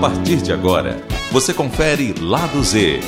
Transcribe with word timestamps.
partir 0.00 0.36
de 0.36 0.52
agora, 0.52 1.04
você 1.32 1.52
confere 1.52 2.14
Lado 2.20 2.62
Z, 2.62 3.00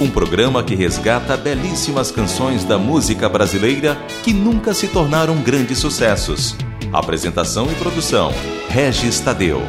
um 0.00 0.10
programa 0.10 0.64
que 0.64 0.74
resgata 0.74 1.36
belíssimas 1.36 2.10
canções 2.10 2.64
da 2.64 2.78
música 2.78 3.28
brasileira 3.28 3.94
que 4.22 4.32
nunca 4.32 4.72
se 4.72 4.88
tornaram 4.88 5.36
grandes 5.42 5.76
sucessos. 5.76 6.56
Apresentação 6.90 7.70
e 7.70 7.74
produção: 7.74 8.32
Regis 8.70 9.20
Tadeu. 9.20 9.60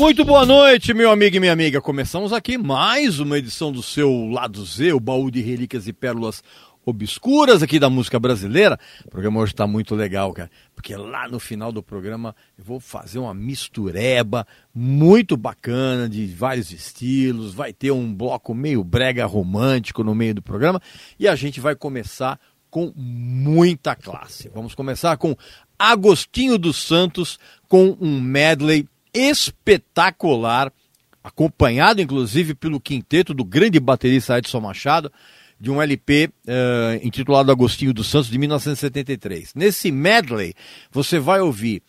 Muito 0.00 0.24
boa 0.24 0.46
noite, 0.46 0.94
meu 0.94 1.10
amigo 1.10 1.36
e 1.36 1.40
minha 1.40 1.52
amiga. 1.52 1.82
Começamos 1.82 2.32
aqui 2.32 2.56
mais 2.56 3.20
uma 3.20 3.36
edição 3.36 3.70
do 3.70 3.82
seu 3.82 4.26
Lado 4.26 4.64
Z, 4.64 4.94
o 4.94 5.00
baú 5.00 5.30
de 5.30 5.42
relíquias 5.42 5.86
e 5.86 5.92
pérolas 5.92 6.42
obscuras 6.84 7.62
aqui 7.62 7.78
da 7.78 7.88
música 7.88 8.18
brasileira. 8.18 8.78
O 9.04 9.10
programa 9.10 9.40
hoje 9.40 9.52
está 9.52 9.66
muito 9.66 9.94
legal, 9.94 10.32
cara, 10.32 10.50
porque 10.74 10.94
lá 10.96 11.28
no 11.28 11.38
final 11.38 11.72
do 11.72 11.82
programa 11.82 12.34
eu 12.58 12.64
vou 12.64 12.80
fazer 12.80 13.18
uma 13.18 13.34
mistureba 13.34 14.46
muito 14.74 15.36
bacana 15.36 16.08
de 16.08 16.26
vários 16.26 16.72
estilos. 16.72 17.54
Vai 17.54 17.72
ter 17.72 17.90
um 17.90 18.12
bloco 18.12 18.54
meio 18.54 18.82
brega 18.82 19.24
romântico 19.26 20.02
no 20.02 20.14
meio 20.14 20.34
do 20.34 20.42
programa 20.42 20.80
e 21.18 21.28
a 21.28 21.34
gente 21.34 21.60
vai 21.60 21.74
começar 21.74 22.38
com 22.70 22.90
muita 22.96 23.94
classe. 23.94 24.48
Vamos 24.48 24.74
começar 24.74 25.16
com 25.18 25.36
Agostinho 25.78 26.56
dos 26.56 26.76
Santos 26.76 27.38
com 27.68 27.96
um 28.00 28.18
medley 28.18 28.88
espetacular, 29.12 30.72
acompanhado 31.22 32.00
inclusive 32.00 32.54
pelo 32.54 32.80
quinteto 32.80 33.34
do 33.34 33.44
grande 33.44 33.78
baterista 33.78 34.38
Edson 34.38 34.60
Machado, 34.60 35.12
de 35.62 35.70
um 35.70 35.80
LP 35.80 36.26
uh, 36.26 36.30
eh, 36.44 37.00
intitulado 37.04 37.52
Agostinho 37.52 37.94
dos 37.94 38.08
Santos, 38.08 38.28
de 38.28 38.36
1973. 38.36 39.52
Nesse 39.54 39.92
medley, 39.92 40.54
você 40.90 41.20
vai 41.20 41.40
ouvir 41.40 41.84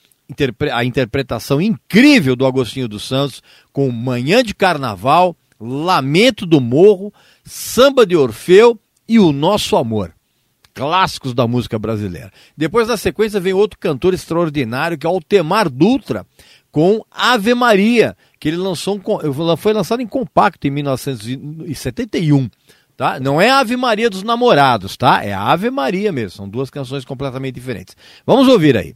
a 0.72 0.86
interpretação 0.86 1.60
incrível 1.60 2.36
do 2.36 2.46
Agostinho 2.46 2.88
dos 2.88 3.04
Santos 3.04 3.42
com 3.72 3.90
Manhã 3.90 4.44
de 4.44 4.54
Carnaval, 4.54 5.36
Lamento 5.60 6.46
do 6.46 6.62
Morro, 6.62 7.12
Samba 7.44 8.06
de 8.06 8.16
Orfeu 8.16 8.80
e 9.10 9.18
O 9.18 9.32
Nosso 9.32 9.76
Amor. 9.76 10.14
Clássicos 10.76 11.34
da 11.34 11.48
música 11.48 11.80
brasileira. 11.80 12.32
Depois, 12.56 12.88
na 12.88 12.96
sequência, 12.96 13.40
vem 13.40 13.54
outro 13.54 13.80
cantor 13.80 14.14
extraordinário, 14.14 15.00
que 15.00 15.08
é 15.08 15.10
o 15.10 15.14
Altemar 15.14 15.68
Dutra, 15.68 16.28
com 16.72 17.04
Ave 17.10 17.56
Maria, 17.56 18.16
que 18.40 18.50
ele 18.50 18.58
lançou 18.58 19.00
um, 19.00 19.58
foi 19.58 19.74
lançado 19.74 20.02
em 20.04 20.08
compacto 20.08 20.68
em 20.68 20.72
1971. 20.72 22.50
Tá? 22.96 23.20
Não 23.20 23.42
é 23.42 23.50
Ave 23.50 23.76
Maria 23.76 24.10
dos 24.10 24.24
Namorados, 24.24 24.96
tá? 24.96 25.24
É 25.24 25.34
Ave 25.34 25.72
Maria 25.72 26.12
mesmo. 26.12 26.38
São 26.38 26.50
duas 26.50 26.70
canções 26.70 27.04
completamente 27.04 27.56
diferentes. 27.56 27.96
Vamos 28.26 28.48
ouvir 28.48 28.78
aí. 28.78 28.96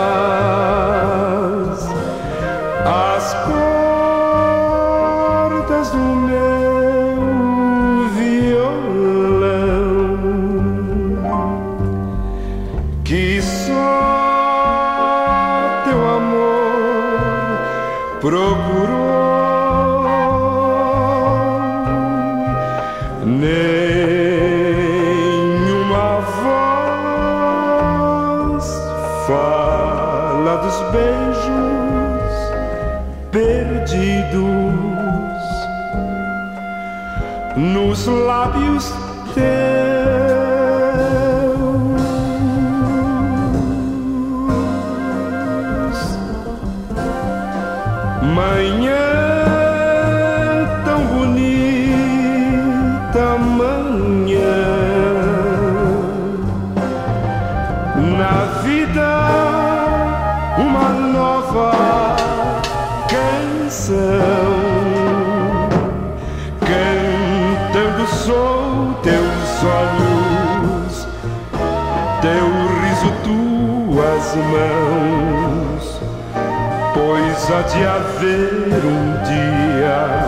de 77.63 77.85
haver 77.85 78.81
um 78.85 79.23
dia 79.23 80.25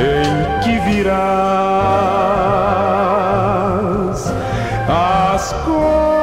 em 0.00 0.60
que 0.62 0.78
virá. 0.80 1.76
posso 5.36 6.15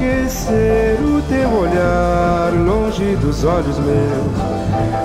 esquecer 0.00 0.98
o 1.02 1.20
teu 1.28 1.50
olhar 1.52 2.52
longe 2.54 3.16
dos 3.16 3.44
olhos 3.44 3.78
meus. 3.78 4.32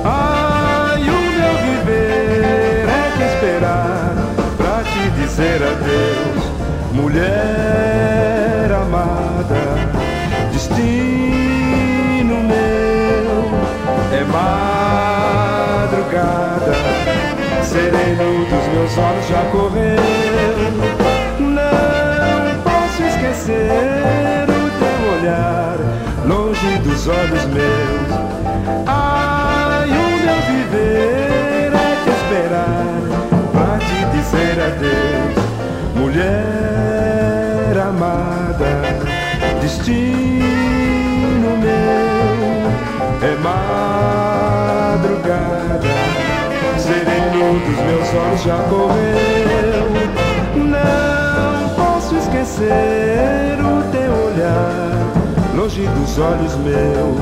Ai, 0.05 1.01
o 1.01 1.05
meu 1.05 1.57
viver 1.63 2.87
é 2.87 3.11
que 3.17 3.23
esperar 3.23 4.15
pra 4.55 4.83
te 4.83 5.09
dizer 5.19 5.61
adeus, 5.61 6.45
mulher 6.93 8.71
amada, 8.71 9.63
destino 10.53 12.37
meu 12.47 13.51
é 14.13 14.23
madrugada, 15.91 16.23
sereno 17.63 18.45
dos 18.45 18.65
meus 18.73 18.97
olhos 18.97 19.27
já 19.27 19.43
correu. 19.51 20.24
Olhos 27.07 27.45
meus. 27.45 28.11
Ai, 28.87 29.89
o 29.89 29.93
meu 30.23 30.41
viver 30.49 31.71
é 31.73 31.95
te 32.03 32.09
esperar, 32.09 33.01
pra 33.51 33.77
te 33.79 33.99
dizer 34.15 34.55
adeus, 34.61 35.37
mulher 35.95 37.75
amada, 37.87 38.71
destino 39.61 41.51
meu 41.57 42.05
é 43.21 43.35
madrugada 43.41 44.75
sereno 46.77 47.59
dos 47.59 47.79
meus 47.85 48.09
olhos 48.13 48.41
já 48.43 48.57
correu. 48.69 49.85
Não 50.55 51.69
posso 51.75 52.15
esquecer 52.15 53.44
longe 55.65 55.81
dos 55.81 56.19
olhos 56.19 56.55
meus. 56.57 57.15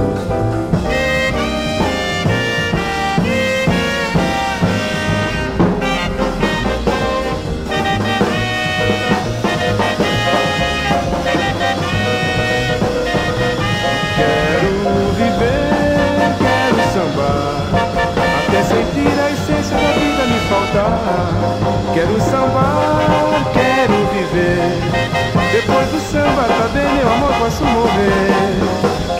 Quero 21.94 22.19
sambar, 22.19 23.51
quero 23.54 23.94
viver. 24.12 25.33
Depois 25.54 25.88
do 25.90 26.00
samba, 26.00 26.46
tá 26.48 26.68
bem, 26.74 26.96
meu 26.96 27.14
amor, 27.14 27.32
posso 27.36 27.64
morrer. 27.64 28.58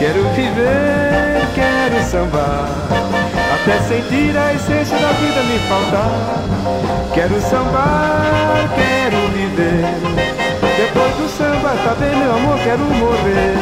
Quero 0.00 0.24
viver, 0.30 1.46
quero 1.54 2.02
sambar. 2.10 2.68
Até 3.54 3.78
sentir 3.82 4.36
a 4.36 4.52
essência 4.52 4.98
da 4.98 5.12
vida 5.12 5.40
me 5.44 5.60
faltar. 5.68 6.42
Quero 7.14 7.40
sambar, 7.40 8.68
quero 8.74 9.28
viver. 9.28 9.84
Depois 10.76 11.14
do 11.18 11.28
samba, 11.28 11.76
tá 11.84 11.94
bem, 12.00 12.16
meu 12.16 12.34
amor, 12.34 12.58
quero 12.64 12.80
morrer. 12.80 13.54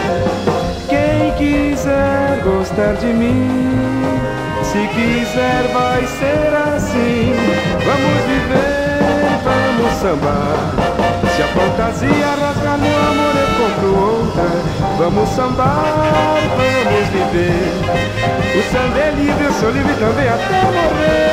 Quem 0.89 1.31
quiser 1.37 2.41
gostar 2.43 2.95
de 2.95 3.09
mim 3.09 4.03
se 4.63 4.89
quiser 4.95 5.71
vai 5.75 6.07
ser 6.07 6.57
assim. 6.75 7.35
Vamos 7.85 8.25
viver, 8.25 9.43
vamos 9.45 9.93
sambar. 10.01 11.02
Se 11.35 11.43
a 11.43 11.49
fantasia 11.49 12.27
rasgar 12.39 12.79
meu 12.79 12.95
amor, 12.95 13.35
eu 13.35 13.49
compro 13.57 13.91
outra. 13.97 14.49
Vamos 14.99 15.29
sambar, 15.31 16.39
vamos 16.57 17.09
viver. 17.09 17.73
O 18.55 18.63
samba 18.71 18.99
é 18.99 19.11
livre, 19.13 19.45
eu 19.45 19.53
sou 19.53 19.71
livre 19.71 19.95
também 19.95 20.29
até 20.29 20.63
morrer. 20.73 21.33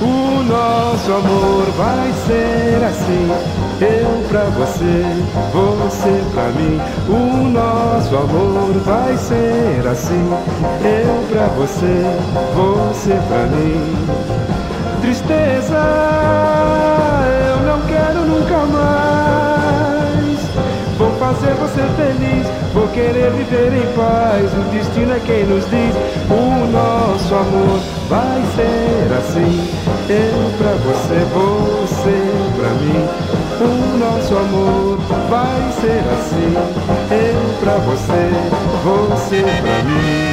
O 0.00 0.42
nosso 0.42 1.12
amor 1.12 1.64
vai 1.76 2.12
ser 2.26 2.84
assim 2.84 3.61
eu 3.82 4.24
pra 4.28 4.44
você, 4.44 5.04
você 5.52 6.22
pra 6.32 6.48
mim. 6.50 6.80
O 7.08 7.48
nosso 7.48 8.16
amor 8.16 8.72
vai 8.84 9.16
ser 9.16 9.86
assim. 9.88 10.32
Eu 10.84 11.24
pra 11.30 11.46
você, 11.48 12.04
você 12.54 13.18
pra 13.28 13.46
mim. 13.46 13.96
Tristeza, 15.00 15.82
eu 17.50 17.60
não 17.66 17.80
quero 17.82 18.20
nunca 18.24 18.58
mais. 18.66 18.92
Vou 20.96 21.10
fazer 21.18 21.54
você 21.54 21.82
feliz, 21.96 22.46
vou 22.72 22.86
querer 22.88 23.32
viver 23.32 23.72
em 23.72 23.92
paz. 23.96 24.52
O 24.52 24.62
destino 24.70 25.12
é 25.12 25.20
quem 25.20 25.44
nos 25.44 25.68
diz: 25.68 25.94
o 26.30 26.66
nosso 26.70 27.34
amor 27.34 27.80
vai 28.08 28.42
ser 28.54 29.12
assim. 29.18 29.68
Eu 30.08 30.50
pra 30.58 30.72
você, 30.72 31.18
você 31.34 32.30
pra 32.56 32.68
mim. 32.74 33.21
O 33.64 33.96
nosso 33.96 34.36
amor 34.36 34.98
vai 35.30 35.72
ser 35.80 36.02
assim. 36.18 36.52
Eu 37.10 37.58
pra 37.60 37.76
você, 37.78 38.30
você 38.82 39.42
pra 39.60 39.84
mim. 39.84 40.31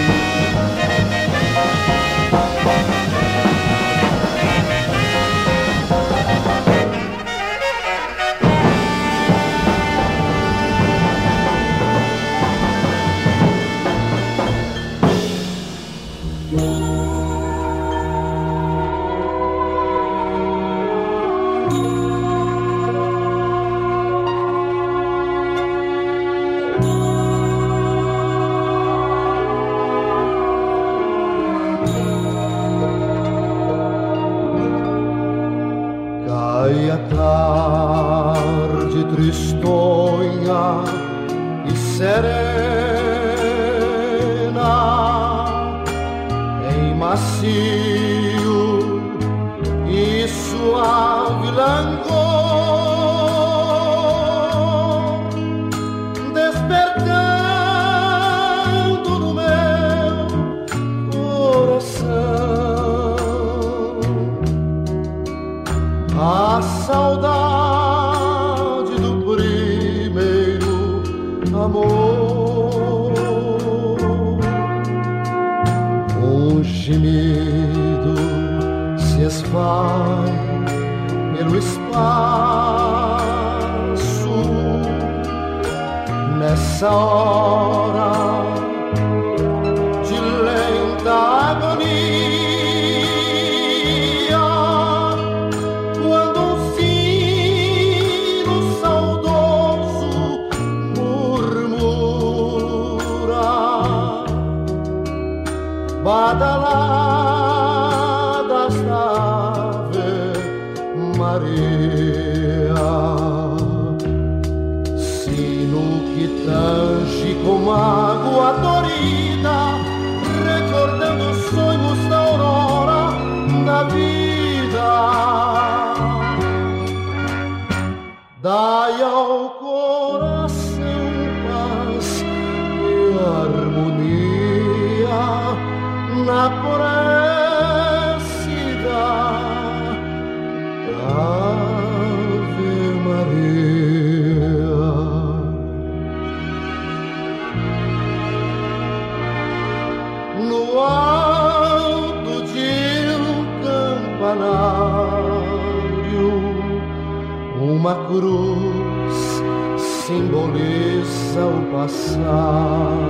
passar. 161.80 163.09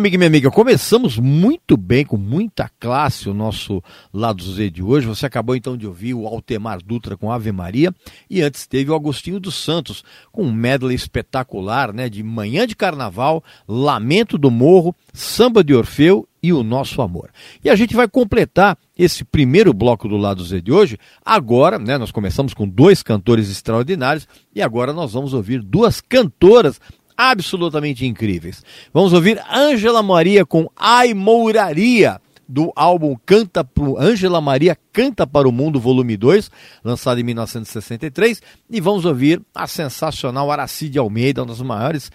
Amigo 0.00 0.14
e 0.14 0.18
minha 0.18 0.28
amiga, 0.28 0.50
começamos 0.50 1.18
muito 1.18 1.76
bem, 1.76 2.06
com 2.06 2.16
muita 2.16 2.70
classe 2.80 3.28
o 3.28 3.34
nosso 3.34 3.82
Lado 4.10 4.42
Z 4.42 4.70
de 4.70 4.82
hoje. 4.82 5.06
Você 5.06 5.26
acabou 5.26 5.54
então 5.54 5.76
de 5.76 5.86
ouvir 5.86 6.14
o 6.14 6.26
Altemar 6.26 6.78
Dutra 6.82 7.18
com 7.18 7.30
Ave 7.30 7.52
Maria 7.52 7.94
e 8.28 8.40
antes 8.40 8.66
teve 8.66 8.90
o 8.90 8.94
Agostinho 8.94 9.38
dos 9.38 9.56
Santos 9.56 10.02
com 10.32 10.44
um 10.44 10.52
medley 10.52 10.96
espetacular, 10.96 11.92
né, 11.92 12.08
de 12.08 12.22
Manhã 12.22 12.66
de 12.66 12.74
Carnaval, 12.74 13.44
Lamento 13.68 14.38
do 14.38 14.50
Morro, 14.50 14.96
Samba 15.12 15.62
de 15.62 15.74
Orfeu 15.74 16.26
e 16.42 16.50
o 16.50 16.62
Nosso 16.62 17.02
Amor. 17.02 17.30
E 17.62 17.68
a 17.68 17.76
gente 17.76 17.94
vai 17.94 18.08
completar 18.08 18.78
esse 18.96 19.22
primeiro 19.22 19.74
bloco 19.74 20.08
do 20.08 20.16
Lado 20.16 20.42
Z 20.42 20.62
de 20.62 20.72
hoje. 20.72 20.98
Agora, 21.22 21.78
né, 21.78 21.98
nós 21.98 22.10
começamos 22.10 22.54
com 22.54 22.66
dois 22.66 23.02
cantores 23.02 23.50
extraordinários 23.50 24.26
e 24.54 24.62
agora 24.62 24.94
nós 24.94 25.12
vamos 25.12 25.34
ouvir 25.34 25.60
duas 25.60 26.00
cantoras 26.00 26.80
absolutamente 27.20 28.06
incríveis. 28.06 28.64
Vamos 28.94 29.12
ouvir 29.12 29.38
Ângela 29.52 30.02
Maria 30.02 30.46
com 30.46 30.70
Ai 30.74 31.12
Mouraria, 31.12 32.18
do 32.48 32.72
álbum 32.74 33.14
Canta 33.26 33.68
Ângela 33.98 34.40
Maria 34.40 34.76
Canta 34.90 35.26
para 35.26 35.46
o 35.46 35.52
Mundo, 35.52 35.78
volume 35.78 36.16
2, 36.16 36.50
lançado 36.82 37.20
em 37.20 37.22
1963, 37.22 38.42
e 38.70 38.80
vamos 38.80 39.04
ouvir 39.04 39.42
a 39.54 39.66
sensacional 39.66 40.50
Aracide 40.50 40.98
Almeida, 40.98 41.42
uma 41.42 41.48
das 41.48 41.60
maiores 41.60 42.10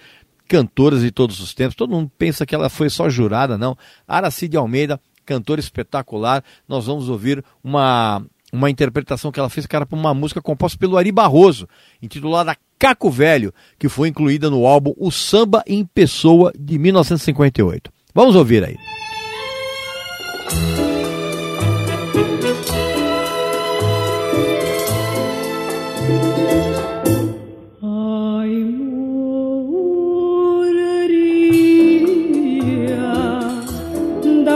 cantoras 0.47 1.01
de 1.01 1.11
todos 1.11 1.39
os 1.39 1.53
tempos. 1.53 1.75
Todo 1.75 1.91
mundo 1.91 2.11
pensa 2.17 2.43
que 2.43 2.55
ela 2.55 2.67
foi 2.67 2.89
só 2.89 3.07
jurada, 3.07 3.59
não. 3.59 3.77
Aracide 4.07 4.57
Almeida, 4.57 4.99
cantora 5.23 5.61
espetacular. 5.61 6.43
Nós 6.67 6.87
vamos 6.87 7.09
ouvir 7.09 7.45
uma 7.63 8.25
uma 8.55 8.69
interpretação 8.69 9.31
que 9.31 9.39
ela 9.39 9.49
fez, 9.49 9.65
cara, 9.65 9.85
para 9.85 9.97
uma 9.97 10.13
música 10.13 10.41
composta 10.41 10.77
pelo 10.77 10.97
Ari 10.97 11.11
Barroso, 11.11 11.67
intitulada 12.01 12.55
Caco 12.79 13.09
Velho, 13.09 13.53
que 13.77 13.89
foi 13.89 14.09
incluída 14.09 14.49
no 14.49 14.65
álbum 14.65 14.93
O 14.97 15.11
Samba 15.11 15.63
em 15.67 15.85
Pessoa 15.85 16.51
de 16.57 16.77
1958. 16.77 17.91
Vamos 18.13 18.35
ouvir 18.35 18.63
aí. 18.63 18.75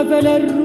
Velha 0.10 0.59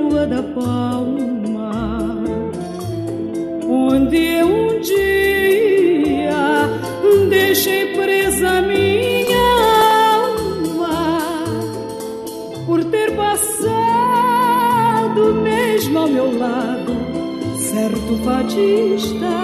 certo 17.74 18.16
fadista 18.24 19.36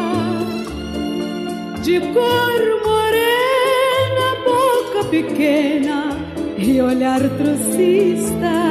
de 1.83 2.01
cor 2.15 2.63
morena, 2.87 4.27
boca 4.47 5.05
pequena 5.11 6.17
e 6.57 6.81
olhar 6.81 7.21
trocista. 7.39 8.71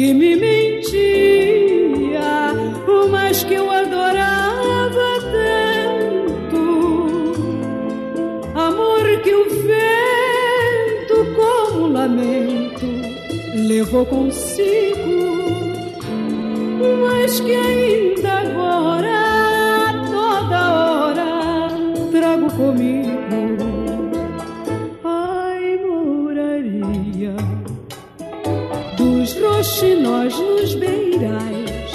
que 0.00 0.14
me 0.14 0.34
mentia, 0.34 0.69
levou 13.80 14.04
consigo, 14.04 15.40
mas 17.00 17.40
que 17.40 17.54
ainda 17.54 18.32
agora, 18.40 20.04
toda 20.10 20.72
hora, 20.74 21.68
trago 22.12 22.52
comigo. 22.52 23.10
roxinóis 29.40 30.38
nos 30.38 30.74
beirais 30.74 31.92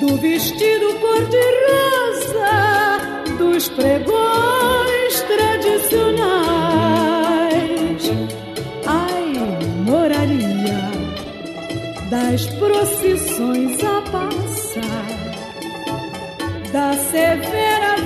do 0.00 0.16
vestido 0.18 0.94
cor-de-rosa 1.00 2.48
dos 3.38 3.68
pregões 3.70 4.49
das 12.30 12.46
procissões 12.46 13.76
a 13.82 14.02
passar, 14.02 15.06
da 16.72 16.92
severa 16.92 17.99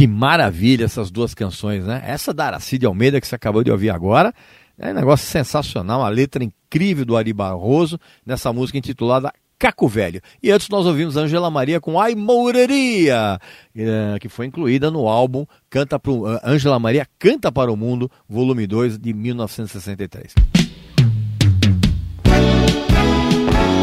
Que 0.00 0.06
maravilha 0.06 0.86
essas 0.86 1.10
duas 1.10 1.34
canções, 1.34 1.84
né? 1.84 2.02
Essa 2.06 2.32
da 2.32 2.46
Aracide 2.46 2.86
Almeida 2.86 3.20
que 3.20 3.26
você 3.26 3.34
acabou 3.34 3.62
de 3.62 3.70
ouvir 3.70 3.90
agora, 3.90 4.32
é 4.78 4.92
um 4.92 4.94
negócio 4.94 5.26
sensacional, 5.26 6.00
uma 6.00 6.08
letra 6.08 6.42
incrível 6.42 7.04
do 7.04 7.18
Ari 7.18 7.34
Barroso, 7.34 8.00
nessa 8.24 8.50
música 8.50 8.78
intitulada 8.78 9.30
Caco 9.58 9.86
Velho. 9.86 10.22
E 10.42 10.50
antes 10.50 10.70
nós 10.70 10.86
ouvimos 10.86 11.18
Angela 11.18 11.50
Maria 11.50 11.82
com 11.82 12.00
Ai 12.00 12.14
Mouraria, 12.14 13.38
eh, 13.76 14.16
que 14.18 14.30
foi 14.30 14.46
incluída 14.46 14.90
no 14.90 15.06
álbum 15.06 15.44
Canta 15.68 15.98
pro, 15.98 16.24
Angela 16.42 16.78
Maria 16.78 17.06
Canta 17.18 17.52
para 17.52 17.70
o 17.70 17.76
Mundo, 17.76 18.10
volume 18.26 18.66
2 18.66 18.98
de 18.98 19.12
1963. 19.12 20.32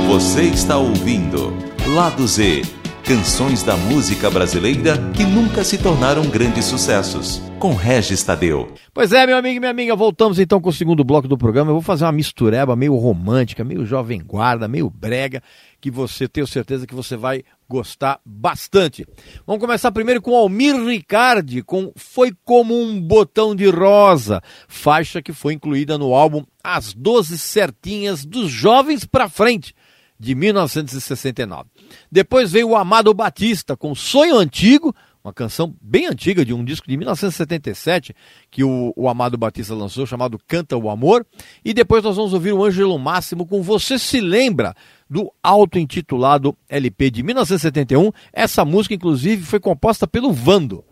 Você 0.07 0.41
está 0.45 0.77
ouvindo 0.77 1.53
Lado 1.93 2.27
Z 2.27 2.63
Canções 3.07 3.63
da 3.63 3.77
música 3.77 4.29
brasileira 4.29 4.97
que 5.15 5.23
nunca 5.23 5.63
se 5.63 5.77
tornaram 5.77 6.23
grandes 6.23 6.65
sucessos. 6.65 7.41
Com 7.57 7.73
Regis 7.73 8.21
Tadeu. 8.21 8.73
Pois 8.93 9.13
é, 9.13 9.25
meu 9.25 9.37
amigo 9.37 9.55
e 9.55 9.59
minha 9.61 9.71
amiga, 9.71 9.95
voltamos 9.95 10.39
então 10.39 10.59
com 10.59 10.67
o 10.67 10.73
segundo 10.73 11.05
bloco 11.05 11.25
do 11.25 11.37
programa. 11.37 11.69
Eu 11.71 11.75
vou 11.75 11.81
fazer 11.81 12.03
uma 12.03 12.11
mistureba 12.11 12.75
meio 12.75 12.93
romântica, 12.97 13.63
meio 13.63 13.85
jovem 13.85 14.21
guarda, 14.21 14.67
meio 14.67 14.89
brega, 14.89 15.41
que 15.79 15.89
você 15.89 16.27
tenho 16.27 16.45
certeza 16.45 16.85
que 16.85 16.93
você 16.93 17.15
vai 17.15 17.45
gostar 17.69 18.19
bastante. 18.25 19.07
Vamos 19.45 19.61
começar 19.61 19.89
primeiro 19.93 20.21
com 20.21 20.35
Almir 20.35 20.75
Ricardi, 20.75 21.63
com 21.63 21.93
Foi 21.95 22.33
Como 22.43 22.77
um 22.77 22.99
Botão 22.99 23.55
de 23.55 23.69
Rosa, 23.69 24.41
faixa 24.67 25.21
que 25.21 25.31
foi 25.31 25.53
incluída 25.53 25.97
no 25.97 26.13
álbum 26.13 26.43
As 26.61 26.93
Doze 26.93 27.37
Certinhas 27.37 28.25
dos 28.25 28.51
Jovens 28.51 29.05
pra 29.05 29.29
Frente 29.29 29.73
de 30.19 30.35
1969. 30.35 31.69
Depois 32.11 32.51
veio 32.51 32.69
o 32.69 32.75
Amado 32.75 33.13
Batista 33.13 33.75
com 33.75 33.93
Sonho 33.93 34.37
Antigo, 34.37 34.93
uma 35.27 35.33
canção 35.33 35.75
bem 35.81 36.05
antiga 36.05 36.45
de 36.45 36.53
um 36.53 36.63
disco 36.63 36.87
de 36.87 36.95
1977 36.95 38.15
que 38.49 38.63
o, 38.63 38.93
o, 38.95 39.09
Amado 39.09 39.37
Batista 39.37 39.75
lançou, 39.75 40.05
chamado 40.05 40.39
Canta 40.47 40.77
o 40.77 40.89
Amor. 40.89 41.25
E 41.65 41.73
depois 41.73 42.01
nós 42.01 42.15
vamos 42.15 42.33
ouvir 42.33 42.53
o 42.53 42.63
Ângelo 42.63 42.97
Máximo 42.97 43.45
com 43.45 43.61
Você 43.61 43.99
Se 43.99 44.21
Lembra, 44.21 44.73
do 45.09 45.29
auto-intitulado 45.43 46.55
LP 46.69 47.11
de 47.11 47.23
1971. 47.23 48.11
Essa 48.31 48.63
música, 48.63 48.95
inclusive, 48.95 49.43
foi 49.43 49.59
composta 49.59 50.07
pelo 50.07 50.31
Vando. 50.31 50.83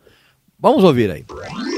Vamos 0.59 0.83
ouvir 0.83 1.11
aí. 1.11 1.25
já 1.29 1.74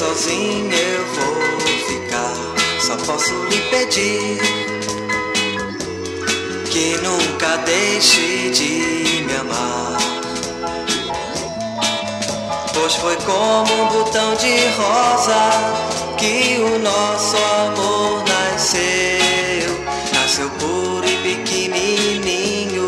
sozinho 0.00 0.72
eu 0.72 1.04
vou 1.14 1.60
ficar. 1.86 2.34
Só 2.80 2.96
posso 3.04 3.34
lhe 3.50 3.60
pedir 3.68 4.40
que 6.70 6.96
nunca 7.02 7.58
deixe 7.66 8.48
de 8.48 9.22
me 9.26 9.36
amar. 9.36 9.98
Pois 12.72 12.94
foi 12.94 13.14
como 13.16 13.82
um 13.82 13.88
botão 13.88 14.34
de 14.36 14.56
rosa 14.78 15.50
que 16.16 16.56
o 16.60 16.78
nosso 16.78 17.36
amor 17.36 18.24
nasceu. 18.26 19.84
Nasceu 20.14 20.48
puro 20.58 21.06
e 21.06 21.16
pequenininho, 21.18 22.86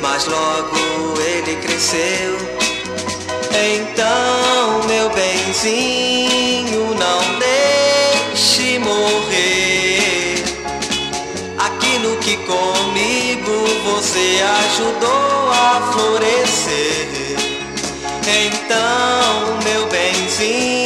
mas 0.00 0.24
logo 0.24 1.20
ele 1.20 1.56
cresceu. 1.56 2.60
Então, 3.52 4.88
meu 4.88 5.10
benzinho, 5.62 6.94
não 6.94 7.38
deixe 7.38 8.78
morrer 8.78 10.42
aquilo 11.58 12.16
que 12.16 12.36
comigo 12.38 13.66
você 13.84 14.40
ajudou 14.64 15.50
a 15.52 15.92
florescer. 15.92 17.08
Então, 18.46 19.58
meu 19.64 19.86
benzinho, 19.88 20.79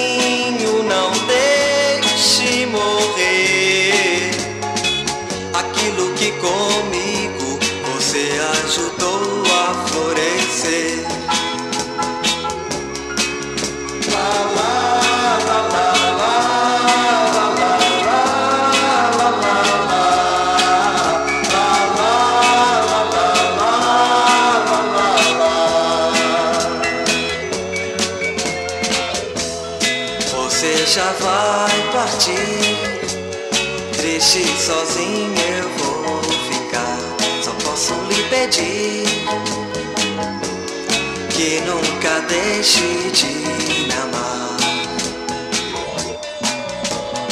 deixe 42.64 43.10
de 43.12 43.26
me 43.26 43.92
amar. 43.92 44.56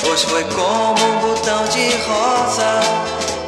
Pois 0.02 0.22
foi 0.24 0.44
como 0.44 1.06
um 1.06 1.20
botão 1.20 1.64
de 1.68 1.88
rosa 2.06 2.80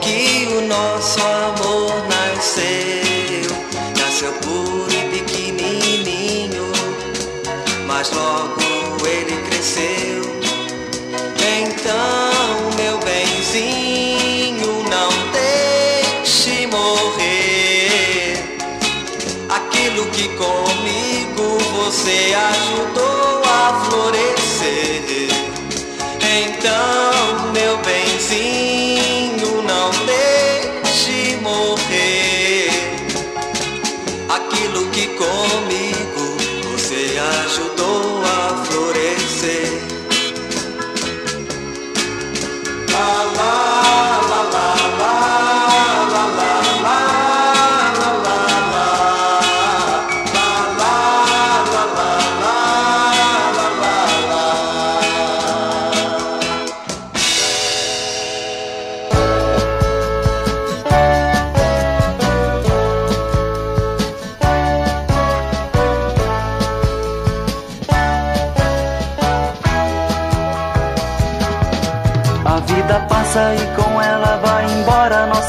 que 0.01 0.49
o 0.57 0.63
nosso 0.63 1.21
amor 1.21 1.93
nasceu. 2.09 3.51
Nasceu 3.99 4.33
puro 4.33 4.91
e 4.91 5.19
pequenininho, 5.19 6.73
mas 7.87 8.11
logo 8.13 9.07
ele 9.07 9.37
cresceu. 9.47 10.23
Então, 11.37 12.34
ajudou 22.35 23.04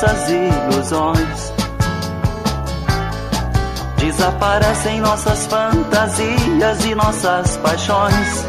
nossas 0.05 0.29
ilusões. 0.29 1.53
Desaparecem 3.97 5.01
nossas 5.01 5.47
fantasias 5.47 6.85
e 6.85 6.95
nossas 6.95 7.57
paixões. 7.57 8.45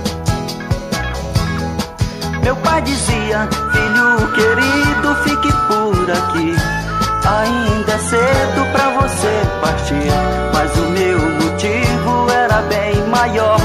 Meu 2.43 2.55
pai 2.57 2.83
dizia, 2.83 3.49
filho 3.73 4.33
querido, 4.35 5.15
fique 5.25 5.53
por 5.67 6.11
aqui. 6.11 6.55
Ainda 7.27 7.93
é 7.93 7.99
cedo 7.99 8.73
pra 8.73 8.91
você 9.01 9.43
partir, 9.61 10.13
mas 10.53 10.77
o 10.77 10.91
meu 10.91 11.19
motivo 11.19 12.31
era 12.31 12.63
bem 12.63 13.09
maior. 13.09 13.61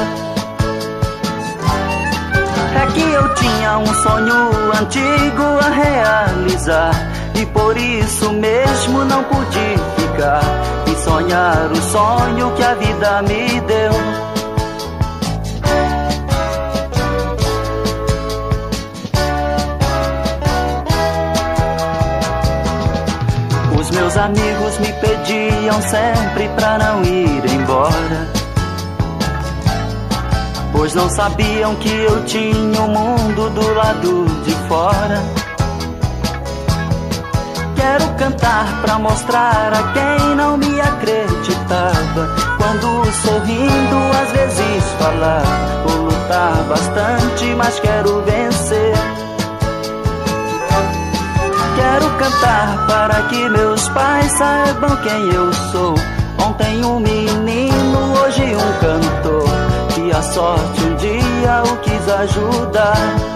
É 2.73 2.86
que 2.93 3.01
eu 3.01 3.34
tinha 3.36 3.77
um 3.77 3.93
sonho 3.93 4.71
antigo 4.80 5.43
a 5.62 5.69
realizar 5.69 7.11
e 7.41 7.45
por 7.47 7.75
isso 7.75 8.32
mesmo 8.34 9.04
não 9.04 9.23
pude 9.23 9.75
ficar 9.97 10.43
e 10.86 10.95
sonhar 11.04 11.71
o 11.71 11.75
sonho 11.75 12.51
que 12.51 12.63
a 12.63 12.75
vida 12.75 13.21
me 13.23 13.60
deu. 13.62 13.91
Os 23.80 23.89
meus 23.89 24.17
amigos 24.17 24.77
me 24.77 24.93
pediam 24.93 25.82
sempre 25.82 26.47
pra 26.49 26.77
não 26.77 27.01
ir 27.04 27.43
embora 27.56 28.41
pois 30.71 30.95
não 30.95 31.10
sabiam 31.10 31.75
que 31.75 31.89
eu 31.89 32.23
tinha 32.25 32.82
o 32.82 32.86
um 32.86 32.88
mundo 32.88 33.49
do 33.51 33.73
lado 33.73 34.25
de 34.43 34.51
fora. 34.67 35.40
Quero 37.82 38.13
cantar 38.13 38.80
pra 38.84 39.00
mostrar 39.00 39.74
a 39.74 39.91
quem 39.94 40.36
não 40.36 40.56
me 40.56 40.80
acreditava. 40.80 42.30
Quando 42.58 43.12
sorrindo, 43.12 43.98
às 44.22 44.32
vezes 44.34 44.84
falar, 45.00 45.41
vou 45.88 46.04
lutar 46.04 46.63
bastante, 46.70 47.56
mas 47.56 47.80
quero 47.80 48.22
vencer. 48.22 48.94
Quero 51.76 52.10
cantar 52.20 52.86
para 52.86 53.22
que 53.30 53.50
meus 53.50 53.89
pais 53.89 54.32
saibam 54.34 54.96
quem 54.98 55.34
eu 55.34 55.52
sou. 55.72 55.96
Ontem 56.46 56.86
um 56.86 57.00
menino, 57.00 58.13
hoje 58.22 58.44
um 58.44 58.74
cantor. 58.80 59.50
Que 59.96 60.12
a 60.12 60.22
sorte 60.22 60.84
um 60.84 60.96
dia 60.98 61.63
o 61.65 61.78
quis 61.78 62.08
ajudar. 62.08 63.31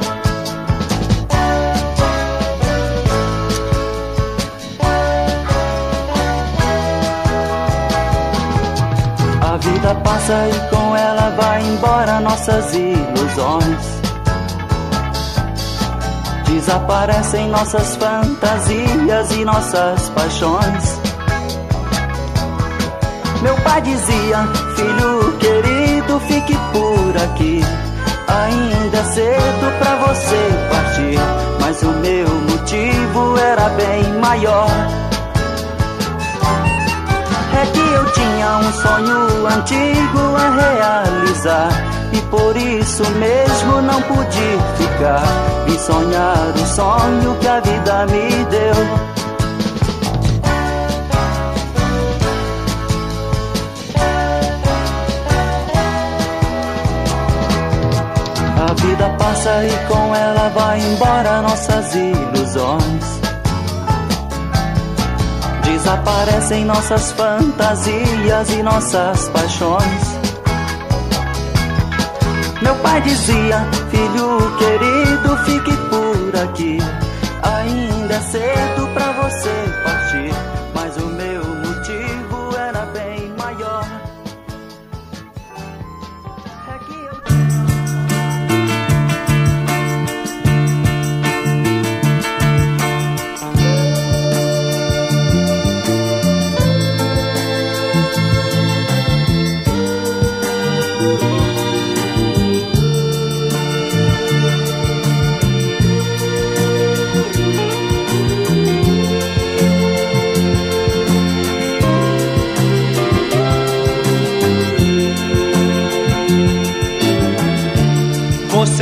Passa 10.03 10.47
e 10.47 10.69
com 10.69 10.95
ela 10.95 11.29
vai 11.31 11.61
embora 11.63 12.19
nossas 12.19 12.73
ilusões. 12.73 13.95
Desaparecem 16.45 17.49
nossas 17.49 17.95
fantasias 17.95 19.31
e 19.31 19.45
nossas 19.45 20.09
paixões. 20.09 20.99
Meu 23.41 23.55
pai 23.57 23.81
dizia, 23.81 24.47
filho 24.75 25.37
querido, 25.37 26.19
fique 26.21 26.55
por 26.71 27.17
aqui. 27.23 27.61
Ainda 28.27 28.97
é 28.97 29.03
cedo 29.03 29.79
pra 29.79 29.95
você 29.97 30.49
partir, 30.69 31.19
mas 31.61 31.81
o 31.83 31.91
meu 31.91 32.27
motivo 32.49 33.37
era 33.37 33.69
bem 33.69 34.13
maior. 34.19 35.04
É 37.61 37.65
que 37.67 37.79
eu 37.79 38.05
tinha 38.11 38.57
um 38.57 38.73
sonho 38.73 39.47
antigo 39.47 40.35
a 40.35 40.49
realizar 40.61 41.69
e 42.11 42.21
por 42.23 42.55
isso 42.57 43.03
mesmo 43.11 43.81
não 43.81 44.01
pude 44.01 44.59
ficar. 44.77 45.23
Vim 45.65 45.77
sonhar 45.77 46.53
o 46.53 46.65
sonho 46.65 47.35
que 47.39 47.47
a 47.47 47.59
vida 47.61 48.05
me 48.07 48.45
deu. 48.45 49.15
A 58.67 58.73
vida 58.81 59.09
passa 59.17 59.65
e 59.65 59.87
com 59.87 60.15
ela 60.15 60.49
vai 60.49 60.79
embora 60.79 61.41
nossas 61.41 61.95
ilusões. 61.95 62.94
Desaparecem 65.85 66.65
nossas 66.65 67.11
fantasias 67.11 68.49
e 68.49 68.63
nossas 68.63 69.29
paixões. 69.29 70.17
Meu 72.59 72.73
pai 72.77 72.99
dizia, 73.01 73.59
filho 73.91 74.57
querido, 74.57 75.37
fique 75.45 75.77
por 75.87 76.41
aqui. 76.41 76.79
Ainda 77.43 78.15
é 78.15 78.19
cedo 78.19 78.87
pra 78.95 79.11
você 79.11 79.53
partir, 79.83 80.33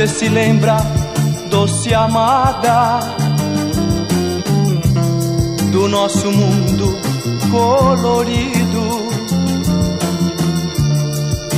Você 0.04 0.18
se 0.18 0.28
lembra, 0.28 0.76
doce 1.48 1.94
amada, 1.94 3.00
do 5.72 5.88
nosso 5.88 6.30
mundo 6.30 6.98
colorido 7.50 9.08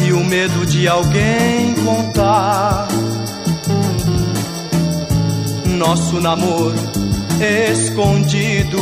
e 0.06 0.12
o 0.12 0.24
medo 0.24 0.64
de 0.64 0.86
alguém 0.86 1.74
contar 1.84 2.86
nosso 5.76 6.20
namoro 6.20 6.76
escondido. 7.72 8.78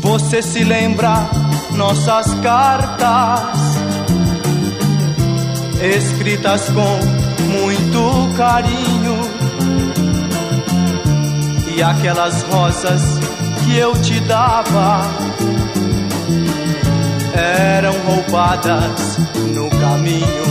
Você 0.00 0.42
se 0.42 0.62
lembra 0.62 1.28
nossas 1.72 2.34
cartas 2.34 3.57
escritas 5.80 6.68
com 6.70 6.98
muito 7.46 8.36
carinho 8.36 9.18
e 11.76 11.82
aquelas 11.82 12.42
rosas 12.42 13.02
que 13.64 13.78
eu 13.78 13.92
te 14.02 14.18
dava 14.20 15.02
eram 17.32 17.92
roubadas 18.00 19.18
no 19.54 19.70
caminho. 19.70 20.48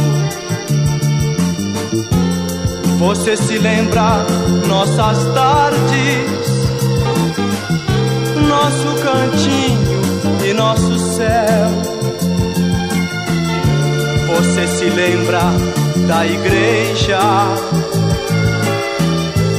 Você 3.00 3.36
se 3.36 3.58
lembra 3.58 4.26
nossas 4.68 5.24
tardes, 5.34 6.32
nosso 8.48 9.04
cantinho 9.04 10.02
e 10.50 10.54
nosso 10.54 10.98
céu. 11.16 11.97
Você 14.38 14.68
se 14.68 14.86
lembra 14.86 15.40
da 16.08 16.24
igreja 16.24 17.18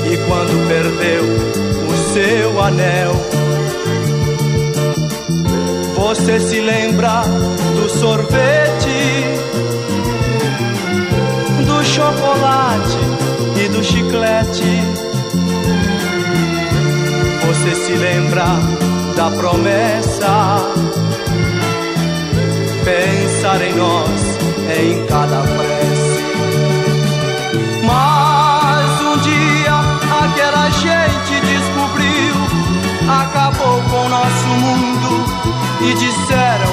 e 0.07 0.17
quando 0.19 0.69
perdeu 0.69 1.25
o 1.89 2.13
seu 2.13 2.63
anel. 2.63 3.13
Você 5.97 6.39
se 6.39 6.61
lembra 6.61 7.23
do 7.75 7.89
sorvete, 7.91 9.25
do 11.67 11.85
chocolate 11.85 12.99
e 13.65 13.69
do 13.71 13.83
chiclete. 13.83 14.83
Você 17.49 17.75
se 17.75 17.93
lembra 17.95 18.47
da 19.17 19.29
promessa, 19.29 20.61
pensar 22.85 23.61
em 23.63 23.75
nós 23.75 24.28
em 24.69 25.07
cada 25.07 25.41
prece. 25.43 26.19
Mas 27.85 29.01
um 29.01 29.17
dia 29.19 29.75
aquela 30.25 30.71
gente 30.71 31.41
descobriu, 31.41 32.35
acabou 33.09 33.83
com 33.91 34.09
nosso 34.09 34.47
mundo 34.47 35.25
e 35.81 35.95
disseram 35.95 36.73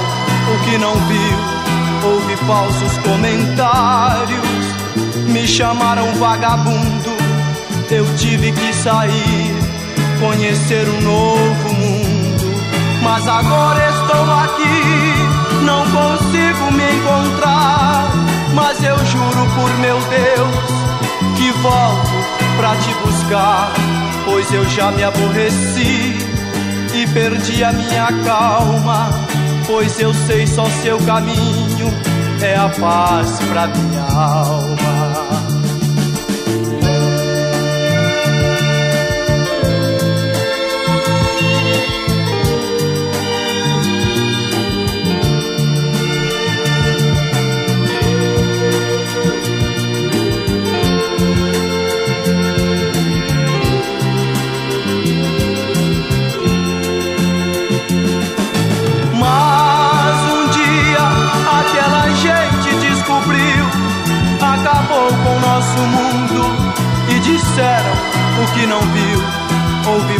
o 0.53 0.63
que 0.65 0.77
não 0.77 0.93
viu. 0.93 1.55
Houve 2.03 2.35
falsos 2.45 2.97
comentários, 2.99 4.39
me 5.27 5.47
chamaram 5.47 6.13
vagabundo. 6.15 7.15
Eu 7.89 8.05
tive 8.15 8.51
que 8.51 8.73
sair, 8.73 9.55
conhecer 10.19 10.87
um 10.89 11.01
novo 11.01 11.73
mundo. 11.73 12.15
Mas 13.01 13.27
agora 13.27 13.89
estou 13.89 14.33
aqui, 14.33 14.84
não 15.65 15.83
consigo 15.89 16.71
me 16.71 16.83
encontrar. 16.95 18.11
Mas 18.53 18.81
eu 18.83 18.97
juro 19.05 19.45
por 19.55 19.77
meu 19.79 19.99
Deus 19.99 21.35
que 21.35 21.51
volto 21.59 22.11
pra 22.57 22.75
te 22.77 22.93
buscar. 23.05 23.71
Pois 24.23 24.51
eu 24.53 24.63
já 24.69 24.91
me 24.91 25.03
aborreci 25.03 26.15
e 26.93 27.07
perdi 27.13 27.63
a 27.63 27.73
minha 27.73 28.07
calma. 28.23 29.09
Pois 29.65 29.99
eu 29.99 30.13
sei 30.13 30.47
só 30.47 30.65
seu 30.83 30.97
caminho 30.99 31.91
é 32.41 32.55
a 32.55 32.69
paz 32.69 33.39
pra 33.49 33.67
minha 33.67 34.01
alma. 34.01 35.04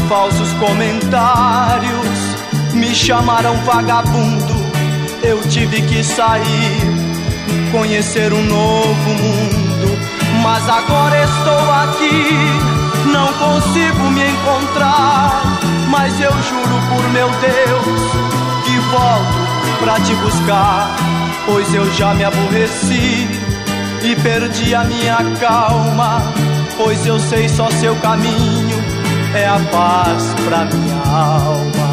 Falsos 0.08 0.52
comentários, 0.54 2.20
me 2.74 2.94
chamaram 2.94 3.56
vagabundo, 3.64 4.54
eu 5.24 5.42
tive 5.50 5.82
que 5.82 6.04
sair, 6.04 6.82
conhecer 7.72 8.32
um 8.34 8.44
novo 8.44 9.10
mundo, 9.10 10.00
mas 10.44 10.68
agora 10.70 11.24
estou 11.24 11.72
aqui, 11.72 13.12
não 13.12 13.34
consigo 13.34 14.10
me 14.12 14.30
encontrar, 14.30 15.42
mas 15.90 16.20
eu 16.20 16.32
juro 16.32 16.82
por 16.90 17.10
meu 17.10 17.30
Deus 17.30 18.02
que 18.66 18.80
volto 18.92 19.80
pra 19.80 20.00
te 20.00 20.14
buscar, 20.16 20.96
pois 21.46 21.74
eu 21.74 21.92
já 21.94 22.14
me 22.14 22.24
aborreci 22.24 23.28
e 24.04 24.16
perdi 24.22 24.76
a 24.76 24.84
minha 24.84 25.18
calma 25.40 26.22
pois 26.78 27.06
eu 27.06 27.20
sei 27.20 27.48
só 27.48 27.70
seu 27.72 27.96
caminho 27.98 28.65
é 29.36 29.46
a 29.46 29.60
paz 29.72 30.34
pra 30.46 30.66
minha 30.66 30.96
alma. 30.96 31.85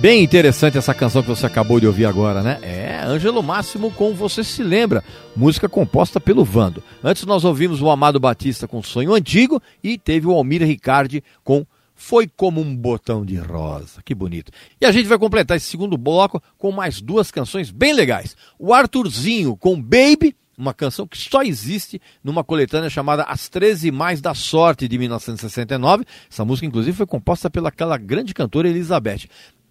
Bem 0.00 0.22
interessante 0.22 0.78
essa 0.78 0.94
canção 0.94 1.22
que 1.22 1.28
você 1.28 1.44
acabou 1.44 1.80
de 1.80 1.86
ouvir 1.86 2.04
agora, 2.04 2.40
né? 2.40 2.60
É 2.62 3.02
Ângelo 3.04 3.42
Máximo 3.42 3.90
com 3.90 4.14
Você 4.14 4.44
Se 4.44 4.62
Lembra, 4.62 5.02
música 5.34 5.68
composta 5.68 6.20
pelo 6.20 6.44
Vando. 6.44 6.84
Antes 7.02 7.24
nós 7.24 7.44
ouvimos 7.44 7.82
o 7.82 7.90
Amado 7.90 8.20
Batista 8.20 8.68
com 8.68 8.80
Sonho 8.80 9.12
Antigo 9.12 9.60
e 9.82 9.98
teve 9.98 10.28
o 10.28 10.30
Almir 10.30 10.62
Ricardi 10.62 11.24
com 11.42 11.66
Foi 11.96 12.28
Como 12.28 12.60
um 12.60 12.76
Botão 12.76 13.26
de 13.26 13.38
Rosa. 13.38 14.00
Que 14.04 14.14
bonito. 14.14 14.52
E 14.80 14.86
a 14.86 14.92
gente 14.92 15.08
vai 15.08 15.18
completar 15.18 15.56
esse 15.56 15.66
segundo 15.66 15.98
bloco 15.98 16.40
com 16.56 16.70
mais 16.70 17.00
duas 17.00 17.32
canções 17.32 17.72
bem 17.72 17.92
legais. 17.92 18.36
O 18.56 18.72
Arthurzinho 18.72 19.56
com 19.56 19.82
Baby 19.82 20.36
uma 20.58 20.74
canção 20.74 21.06
que 21.06 21.16
só 21.16 21.42
existe 21.42 22.02
numa 22.22 22.42
coletânea 22.42 22.90
chamada 22.90 23.22
As 23.22 23.48
13 23.48 23.92
Mais 23.92 24.20
da 24.20 24.34
Sorte, 24.34 24.88
de 24.88 24.98
1969. 24.98 26.04
Essa 26.28 26.44
música, 26.44 26.66
inclusive, 26.66 26.96
foi 26.96 27.06
composta 27.06 27.48
pelaquela 27.48 27.96
grande 27.96 28.34
cantora 28.34 28.68
Elizabeth. 28.68 29.28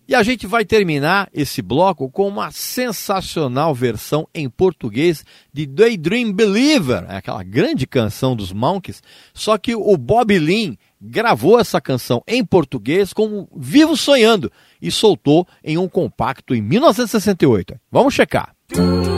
E 0.07 0.15
a 0.15 0.23
gente 0.23 0.47
vai 0.47 0.63
terminar 0.63 1.29
esse 1.33 1.61
bloco 1.61 2.09
com 2.09 2.27
uma 2.27 2.49
sensacional 2.49 3.75
versão 3.75 4.27
em 4.33 4.49
português 4.49 5.25
de 5.51 5.65
Daydream 5.65 6.31
Believer, 6.31 7.05
é 7.09 7.17
aquela 7.17 7.43
grande 7.43 7.85
canção 7.85 8.33
dos 8.33 8.53
Monkeys, 8.53 9.03
só 9.33 9.57
que 9.57 9.75
o 9.75 9.97
Bob 9.97 10.37
Lynn 10.39 10.75
gravou 11.01 11.59
essa 11.59 11.81
canção 11.81 12.23
em 12.25 12.43
português 12.43 13.11
como 13.11 13.49
Vivo 13.55 13.97
Sonhando 13.97 14.51
e 14.81 14.89
soltou 14.89 15.45
em 15.61 15.77
um 15.77 15.89
compacto 15.89 16.55
em 16.55 16.61
1968. 16.61 17.75
Vamos 17.91 18.13
checar. 18.13 18.55
Oh 18.77 19.16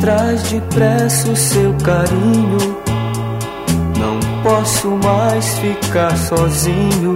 traz 0.00 0.42
depressa 0.50 1.30
o 1.30 1.36
seu 1.36 1.74
carinho. 1.84 2.58
Não 3.98 4.18
posso 4.42 4.88
mais 5.04 5.58
ficar 5.58 6.16
sozinho. 6.16 7.14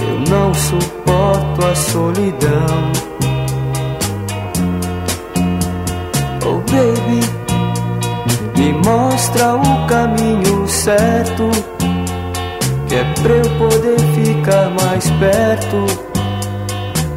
Eu 0.00 0.20
não 0.30 0.54
suporto 0.54 1.66
a 1.66 1.74
solidão. 1.74 2.92
Oh 6.46 6.60
baby, 6.70 7.20
me 8.56 8.72
mostra 8.84 9.56
o 9.56 9.86
caminho 9.86 10.66
certo. 10.68 11.50
Que 12.88 12.94
é 12.96 13.04
pra 13.22 13.32
eu 13.32 13.50
poder 13.58 13.98
ficar 14.14 14.70
mais 14.70 15.10
perto, 15.10 15.86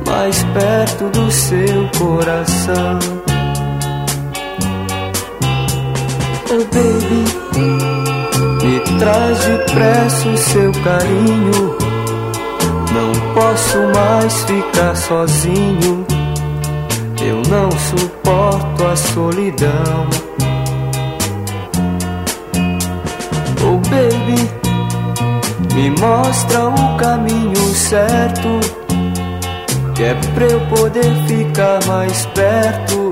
mais 0.07 0.43
perto 0.53 1.09
do 1.09 1.29
seu 1.29 1.89
coração. 1.99 3.16
Oh 6.49 6.63
baby, 6.71 7.25
me 8.63 8.79
traz 8.97 9.37
depressa 9.45 10.29
o 10.29 10.37
seu 10.37 10.71
carinho. 10.81 11.77
Não 12.93 13.33
posso 13.33 13.77
mais 13.93 14.43
ficar 14.45 14.95
sozinho. 14.95 16.05
Eu 17.21 17.41
não 17.49 17.69
suporto 17.71 18.85
a 18.85 18.95
solidão. 18.95 20.07
Oh 23.61 23.77
baby, 23.89 24.49
me 25.75 25.89
mostra 25.99 26.69
o 26.69 26.97
caminho 26.97 27.67
certo. 27.75 28.59
Que 29.93 30.03
é 30.03 30.13
pra 30.33 30.45
eu 30.45 30.61
poder 30.67 31.13
ficar 31.27 31.85
mais 31.87 32.25
perto 32.27 33.06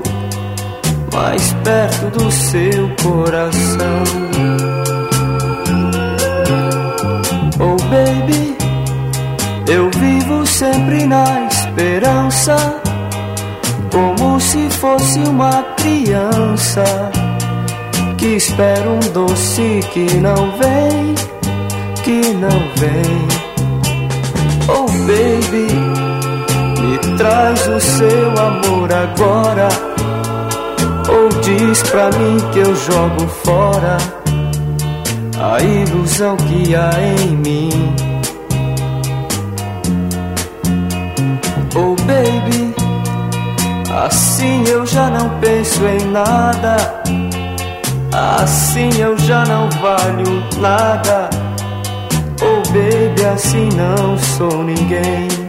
mais 1.12 1.52
perto 1.64 2.18
do 2.18 2.30
seu 2.30 2.90
coração. 3.02 4.02
Oh 7.58 7.76
baby, 7.90 8.56
eu 9.68 9.90
vivo 9.90 10.46
sempre 10.46 11.06
na 11.06 11.46
esperança, 11.46 12.56
como 13.90 14.40
se 14.40 14.68
fosse 14.70 15.18
uma 15.20 15.62
criança 15.76 16.84
que 18.18 18.36
espera 18.36 18.88
um 18.88 19.00
doce 19.12 19.80
que 19.92 20.14
não 20.16 20.52
vem, 20.58 21.14
que 22.02 22.34
não 22.34 22.58
vem. 22.76 23.28
Oh 24.68 24.86
baby, 25.06 25.68
me 26.80 27.16
traz 27.16 27.68
o 27.68 27.80
seu 27.80 28.30
amor 28.38 28.92
agora 28.92 29.85
ou 31.08 31.28
diz 31.40 31.82
pra 31.84 32.10
mim 32.10 32.38
que 32.52 32.58
eu 32.60 32.74
jogo 32.74 33.26
fora 33.44 33.96
a 35.38 35.62
ilusão 35.62 36.36
que 36.36 36.74
há 36.74 36.90
em 37.00 37.36
mim. 37.36 37.94
Oh 41.74 41.94
baby, 42.04 42.74
assim 44.06 44.64
eu 44.66 44.86
já 44.86 45.10
não 45.10 45.28
penso 45.40 45.84
em 45.86 46.10
nada. 46.10 46.76
Assim 48.12 48.88
eu 48.98 49.16
já 49.18 49.44
não 49.44 49.68
valho 49.70 50.42
nada. 50.58 51.28
Oh 52.40 52.62
baby, 52.68 53.24
assim 53.24 53.68
não 53.76 54.18
sou 54.18 54.64
ninguém. 54.64 55.45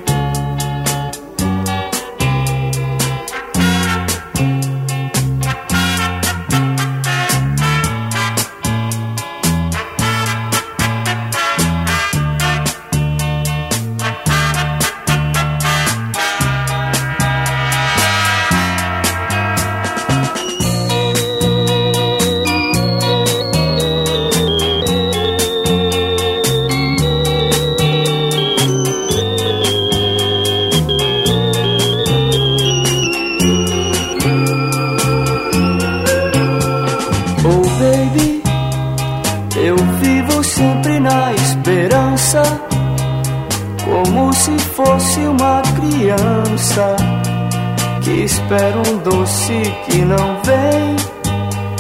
não 50.28 50.43
vem, 50.43 50.95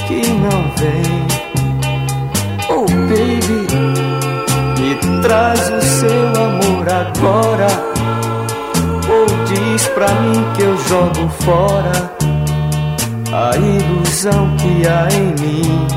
que 0.07 0.27
não 0.31 0.61
vem. 0.77 1.27
Oh 2.69 2.85
baby, 3.09 3.67
me 4.79 5.21
traz 5.21 5.59
o 5.69 5.81
seu 5.81 6.29
amor 6.45 6.87
agora. 6.89 7.67
Ou 9.09 9.25
diz 9.45 9.87
pra 9.87 10.07
mim 10.07 10.45
que 10.55 10.63
eu 10.63 10.77
jogo 10.77 11.29
fora 11.43 12.11
a 13.33 13.57
ilusão 13.57 14.55
que 14.57 14.87
há 14.87 15.07
em 15.13 15.33
mim. 15.41 15.87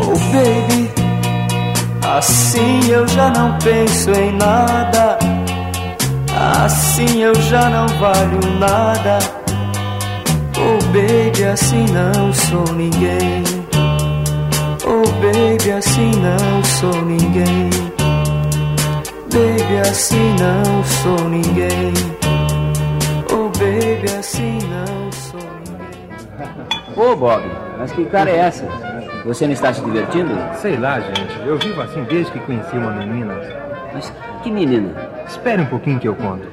Oh 0.00 0.18
baby, 0.32 0.90
assim 2.16 2.90
eu 2.90 3.06
já 3.06 3.30
não 3.30 3.56
penso 3.58 4.10
em 4.10 4.32
nada 4.32 5.31
Assim 6.42 7.22
eu 7.22 7.34
já 7.36 7.70
não 7.70 7.86
valho 7.86 8.40
nada. 8.58 9.18
Oh 10.58 10.84
baby, 10.86 11.44
assim 11.44 11.86
não 11.92 12.32
sou 12.32 12.74
ninguém. 12.74 13.44
Oh 14.84 15.08
baby, 15.20 15.70
assim 15.70 16.10
não 16.16 16.64
sou 16.64 17.02
ninguém. 17.02 17.70
Baby, 19.32 19.88
assim 19.88 20.34
não 20.40 20.82
sou 20.84 21.28
ninguém. 21.28 21.92
Oh 23.30 23.48
baby, 23.56 24.18
assim 24.18 24.58
não 24.68 25.12
sou 25.12 25.40
ninguém. 25.64 26.96
Ô 26.96 27.14
Bob, 27.14 27.42
mas 27.78 27.92
que 27.92 28.04
cara 28.06 28.28
é 28.28 28.38
essa? 28.38 28.66
Você 29.24 29.46
não 29.46 29.52
está 29.52 29.72
se 29.72 29.80
divertindo? 29.80 30.34
Sei 30.60 30.76
lá, 30.76 30.98
gente. 30.98 31.46
Eu 31.46 31.56
vivo 31.56 31.80
assim 31.82 32.02
desde 32.02 32.32
que 32.32 32.40
conheci 32.40 32.76
uma 32.76 32.90
menina. 32.90 33.32
Mas 33.94 34.12
que 34.42 34.50
menina? 34.50 35.11
Espere 35.32 35.62
um 35.62 35.66
pouquinho 35.66 35.98
que 35.98 36.06
eu 36.06 36.14
conto. 36.14 36.46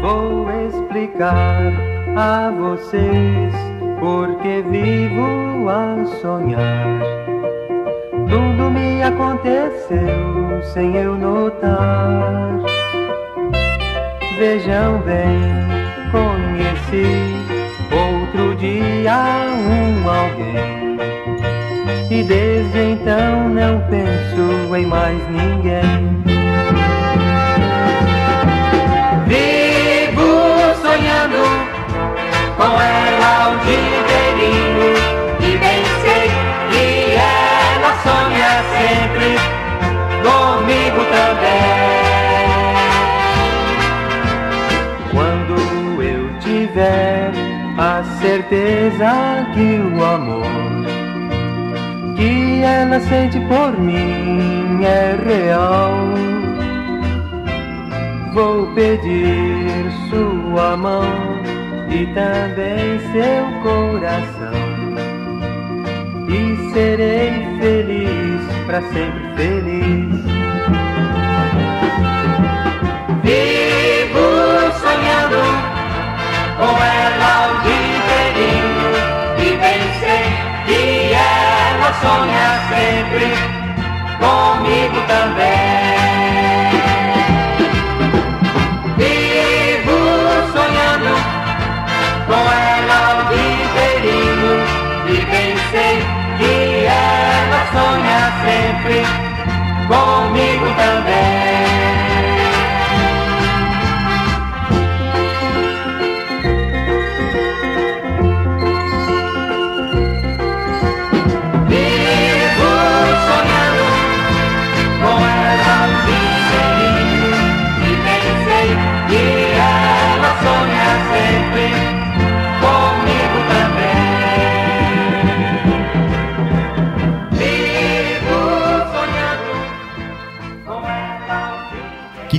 Vou 0.00 0.50
explicar 0.68 1.70
a 2.16 2.50
vocês 2.50 3.54
porque 4.00 4.64
vivo 4.70 5.68
a 5.68 6.02
sonhar. 6.22 7.02
Tudo 8.30 8.70
me 8.70 9.02
aconteceu 9.02 10.62
sem 10.72 10.96
eu 10.96 11.18
notar. 11.18 12.58
Vejam 14.38 14.98
bem, 15.02 15.38
conheci 16.10 17.36
outro 17.92 18.56
dia 18.56 19.12
um 19.58 20.08
alguém. 20.08 20.81
E 22.14 22.22
desde 22.24 22.78
então 22.78 23.48
não 23.48 23.80
penso 23.88 24.76
em 24.76 24.84
mais 24.84 25.16
ninguém. 25.30 26.22
Vivo 29.26 30.30
sonhando 30.82 31.42
com 32.58 32.70
ela 32.82 33.48
o 33.48 33.56
dia 33.64 33.92
inteirinho 33.98 34.92
E 35.40 35.56
bem 35.56 35.82
sei 36.02 36.28
que 36.70 36.86
ela 37.16 37.92
sonha 38.02 38.52
sempre 38.76 39.30
comigo 40.22 41.00
também 41.16 41.72
Quando 45.12 45.56
eu 46.02 46.22
tiver 46.40 47.32
a 47.78 48.04
certeza 48.20 49.10
que 49.54 49.80
o 49.96 50.04
amor 50.04 50.71
Que 52.22 52.62
ela 52.62 53.00
sente 53.00 53.40
por 53.48 53.76
mim 53.80 54.84
é 54.84 55.18
real 55.26 55.92
Vou 58.32 58.68
pedir 58.74 59.90
sua 60.08 60.76
mão 60.76 61.02
e 61.90 62.06
também 62.14 63.00
seu 63.10 63.44
coração. 63.64 64.52
E 66.28 66.72
serei 66.72 67.32
feliz, 67.60 68.40
para 68.66 68.82
sempre 68.82 69.22
feliz. 69.36 70.22
Vivo 73.24 74.28
sonhando 74.80 75.42
com 76.56 76.72
ela 76.84 77.32
o 77.48 77.62
dia 77.64 77.82
inteirinho 77.98 78.92
e 79.38 79.48
bem 79.58 79.82
sei 80.00 80.26
que 80.66 81.01
sonha 82.00 82.60
sempre 82.68 83.34
comigo 84.18 85.06
também. 85.06 85.91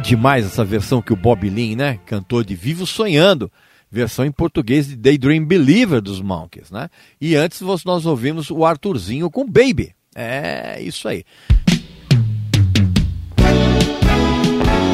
Demais 0.04 0.46
essa 0.46 0.64
versão 0.64 1.02
que 1.02 1.14
o 1.14 1.16
Bob 1.16 1.50
Lin, 1.50 1.76
né, 1.76 2.00
cantou 2.06 2.44
de 2.44 2.56
Vivo 2.56 2.86
Sonhando, 2.86 3.52
versão 3.90 4.26
em 4.26 4.32
português 4.32 4.88
de 4.88 4.96
Daydream 4.96 5.46
Believer 5.46 6.02
dos 6.02 6.22
Monkeys, 6.22 6.70
né? 6.70 6.90
E 7.22 7.36
antes 7.36 7.62
nós 7.62 7.84
nós 7.86 8.06
ouvimos 8.06 8.52
o 8.52 8.66
Arthurzinho 8.66 9.30
com 9.30 9.46
Baby. 9.46 9.96
É 10.16 10.82
isso 10.82 11.08
aí. 11.08 11.24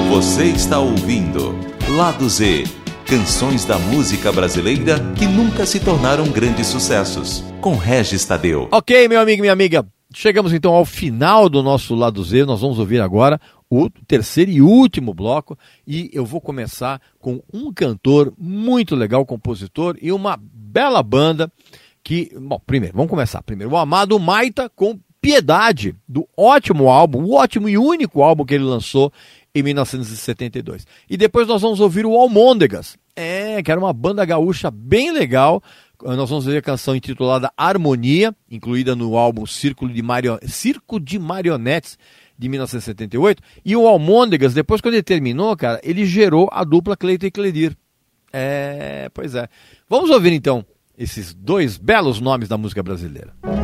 Você 0.10 0.46
está 0.46 0.80
ouvindo 0.80 1.56
Lado 1.96 2.30
Z, 2.30 2.66
canções 3.06 3.66
da 3.66 3.78
música 3.78 4.32
brasileira 4.32 5.00
que 5.18 5.26
nunca 5.26 5.66
se 5.66 5.80
tornaram 5.80 6.30
grandes 6.30 6.68
sucessos, 6.68 7.44
com 7.62 7.76
Regis 7.76 8.26
Tadeu. 8.26 8.68
Ok, 8.72 9.08
meu 9.08 9.20
amigo 9.20 9.40
e 9.40 9.42
minha 9.42 9.54
amiga, 9.54 9.86
chegamos 10.14 10.54
então 10.54 10.74
ao 10.74 10.86
final 10.86 11.50
do 11.50 11.62
nosso 11.62 11.96
lado 11.96 12.24
Z. 12.24 12.46
Nós 12.46 12.62
vamos 12.62 12.80
ouvir 12.80 13.02
agora 13.02 13.40
o 13.70 13.90
terceiro 14.08 14.52
e 14.52 14.62
último 14.62 15.14
bloco 15.14 15.58
e 15.86 16.10
eu 16.14 16.26
vou 16.26 16.42
começar 16.42 17.00
com 17.20 17.42
um 17.54 17.72
cantor 17.72 18.34
muito 18.38 18.96
legal, 18.96 19.26
compositor 19.26 19.98
e 20.02 20.12
uma 20.12 20.40
bela 20.42 21.04
banda 21.04 21.52
que, 22.04 22.32
bom, 22.40 22.60
primeiro, 22.66 22.96
vamos 22.96 23.10
começar. 23.10 23.44
Primeiro, 23.44 23.72
o 23.72 23.78
Amado 23.78 24.20
Maita 24.20 24.70
com 24.70 25.00
Piedade, 25.22 25.96
do 26.08 26.28
ótimo 26.36 26.90
álbum, 26.90 27.24
o 27.24 27.34
ótimo 27.34 27.68
e 27.68 27.78
único 27.78 28.24
álbum 28.24 28.46
que 28.46 28.54
ele 28.54 28.64
lançou 28.64 29.12
em 29.54 29.62
1972. 29.62 30.88
E 31.10 31.18
depois 31.18 31.48
nós 31.48 31.62
vamos 31.62 31.82
ouvir 31.82 32.06
o 32.06 32.16
Almôndegas, 32.16 32.98
é, 33.16 33.62
que 33.62 33.70
era 33.70 33.80
uma 33.80 33.92
banda 33.92 34.24
gaúcha 34.24 34.72
bem 34.72 35.12
legal. 35.12 35.62
Nós 36.02 36.30
vamos 36.30 36.46
ouvir 36.46 36.58
a 36.58 36.62
canção 36.62 36.96
intitulada 36.96 37.52
Harmonia, 37.58 38.34
incluída 38.50 38.96
no 38.96 39.18
álbum 39.18 39.46
Círculo 39.46 39.94
de 39.94 40.02
Mario... 40.02 40.40
Circo 40.48 41.00
de 41.00 41.20
Marionetes, 41.20 41.98
de 42.38 42.48
1978. 42.48 43.44
E 43.66 43.76
o 43.76 43.86
Almôndegas, 43.86 44.54
depois 44.54 44.80
quando 44.80 44.94
ele 44.94 45.04
terminou, 45.04 45.56
cara, 45.58 45.80
ele 45.84 46.06
gerou 46.06 46.48
a 46.52 46.64
dupla 46.64 46.96
Cleiton 46.96 47.26
e 47.28 47.32
Cledir. 47.32 47.78
É, 48.32 49.10
pois 49.14 49.36
é. 49.36 49.50
Vamos 49.90 50.10
ouvir 50.10 50.32
então 50.32 50.66
esses 50.98 51.34
dois 51.34 51.78
belos 51.78 52.22
nomes 52.22 52.48
da 52.48 52.58
música 52.58 52.82
brasileira. 52.82 53.34
Há 53.44 53.59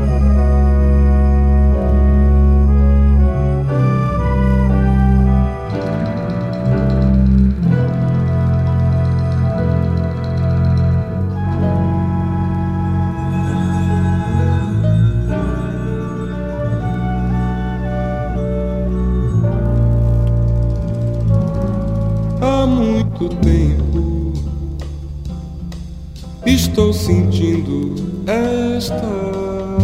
estou 26.76 26.91
sentindo 26.91 27.95
esta 28.28 28.99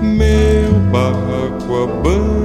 meu 0.00 0.72
barraco 0.92 1.70
abandonou. 1.82 2.38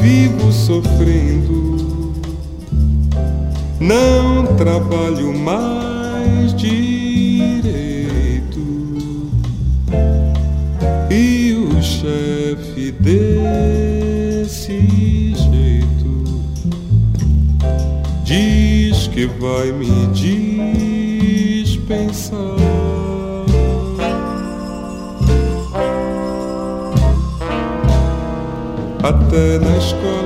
Vivo 0.00 0.50
sofrendo, 0.50 2.14
não 3.78 4.35
trabalho 4.56 5.32
mais 5.38 6.54
direito. 6.54 6.86
E 11.10 11.52
o 11.54 11.82
chefe 11.82 12.90
desse 12.92 14.80
jeito 15.36 16.24
diz 18.24 19.06
que 19.08 19.26
vai 19.26 19.72
me 19.72 20.06
dispensar. 21.62 22.36
Até 29.02 29.58
na 29.58 29.76
escola 29.76 30.25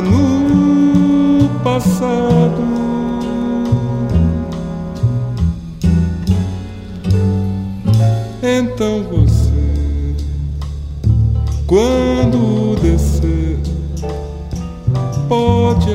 no 0.00 1.48
passado. 1.62 2.62
Então 8.42 9.02
você, 9.04 10.14
quando 11.66 12.76
descer, 12.80 13.58
pode 15.28 15.94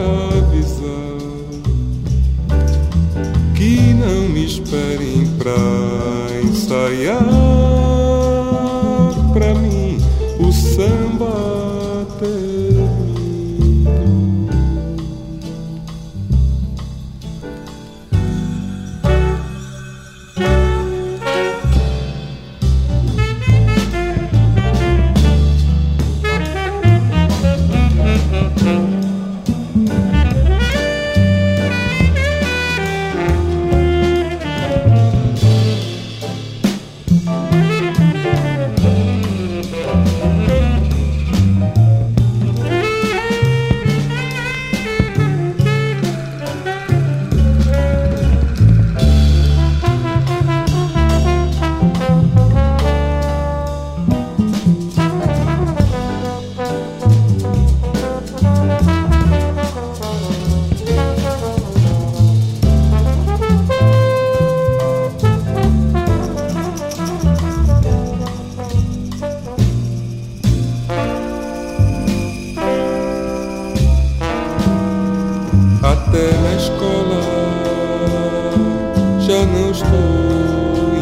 estou 79.82 80.94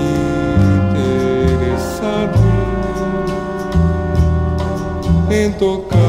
interessado 0.93 2.39
em 5.31 5.51
tocar 5.53 6.06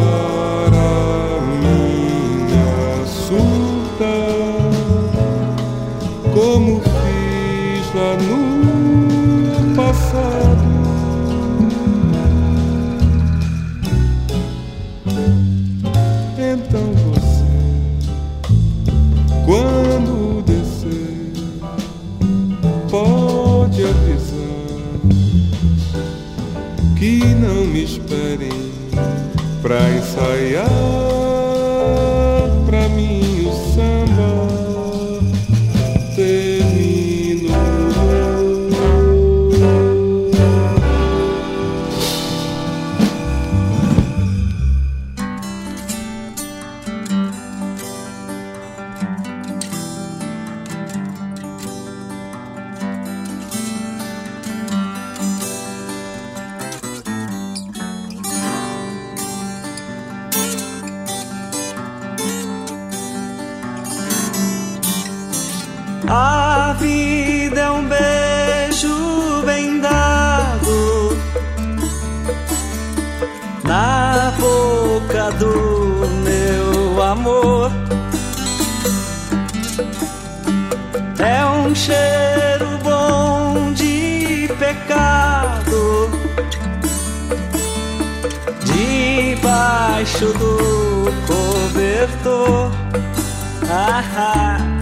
Ah, 93.70 94.02
ah. 94.16 94.78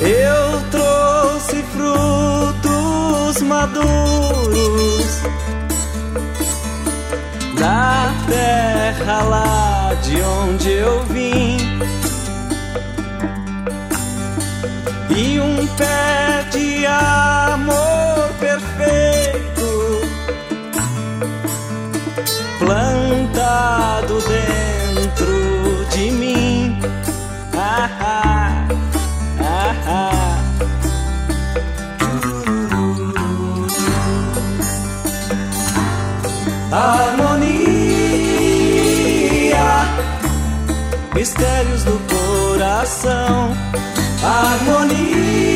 Eu 0.00 0.60
trouxe 0.70 1.62
frutos 1.72 3.42
maduros 3.42 5.22
da 7.58 8.12
terra 8.28 9.22
lá 9.22 9.94
de 10.02 10.20
onde 10.22 10.70
eu 10.70 11.02
vim 11.04 11.77
e 15.16 15.40
um 15.40 15.66
pé 15.76 16.44
de 16.50 16.86
amor 16.86 18.30
perfeito 18.38 20.02
plantado 22.58 24.22
dentro 24.28 25.86
de 25.90 26.10
mim. 26.10 26.78
Ah, 27.54 27.90
ah, 28.00 28.68
ah, 29.40 29.74
ah. 29.86 30.18
Harmonia, 36.70 37.58
mistérios 41.14 41.84
do 41.84 41.98
coração. 42.08 43.77
Harmonia. 44.38 45.08
Um 45.18 45.47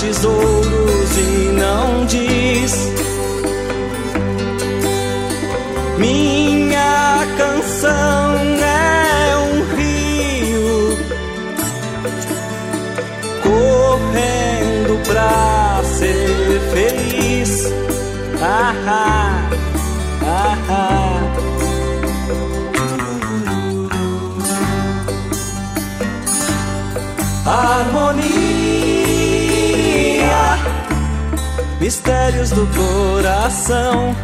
tesouros 0.00 1.16
e 1.16 1.52
não 1.52 2.06
diz. 2.06 2.92
Minha 5.98 7.26
canção 7.36 8.36
é 8.62 9.36
um 9.36 9.76
rio 9.76 10.98
correndo 13.42 15.02
pra 15.06 15.82
ser 15.84 16.60
feliz. 16.72 17.72
Ah, 18.40 18.67
mistérios 31.88 32.50
do 32.50 32.66
coração. 32.76 34.14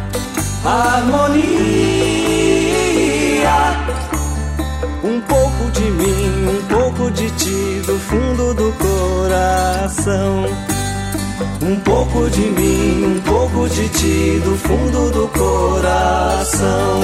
Harmonia, 0.63 1.47
um 5.03 5.19
pouco 5.21 5.71
de 5.71 5.81
mim, 5.81 6.47
um 6.47 6.61
pouco 6.67 7.09
de 7.09 7.27
ti, 7.31 7.81
do 7.87 7.97
fundo 7.97 8.53
do 8.53 8.71
coração. 8.73 10.45
Um 11.63 11.79
pouco 11.79 12.29
de 12.29 12.41
mim, 12.41 13.03
um 13.03 13.19
pouco 13.21 13.67
de 13.67 13.89
ti, 13.89 14.39
do 14.45 14.55
fundo 14.57 15.09
do 15.09 15.27
coração. 15.29 17.01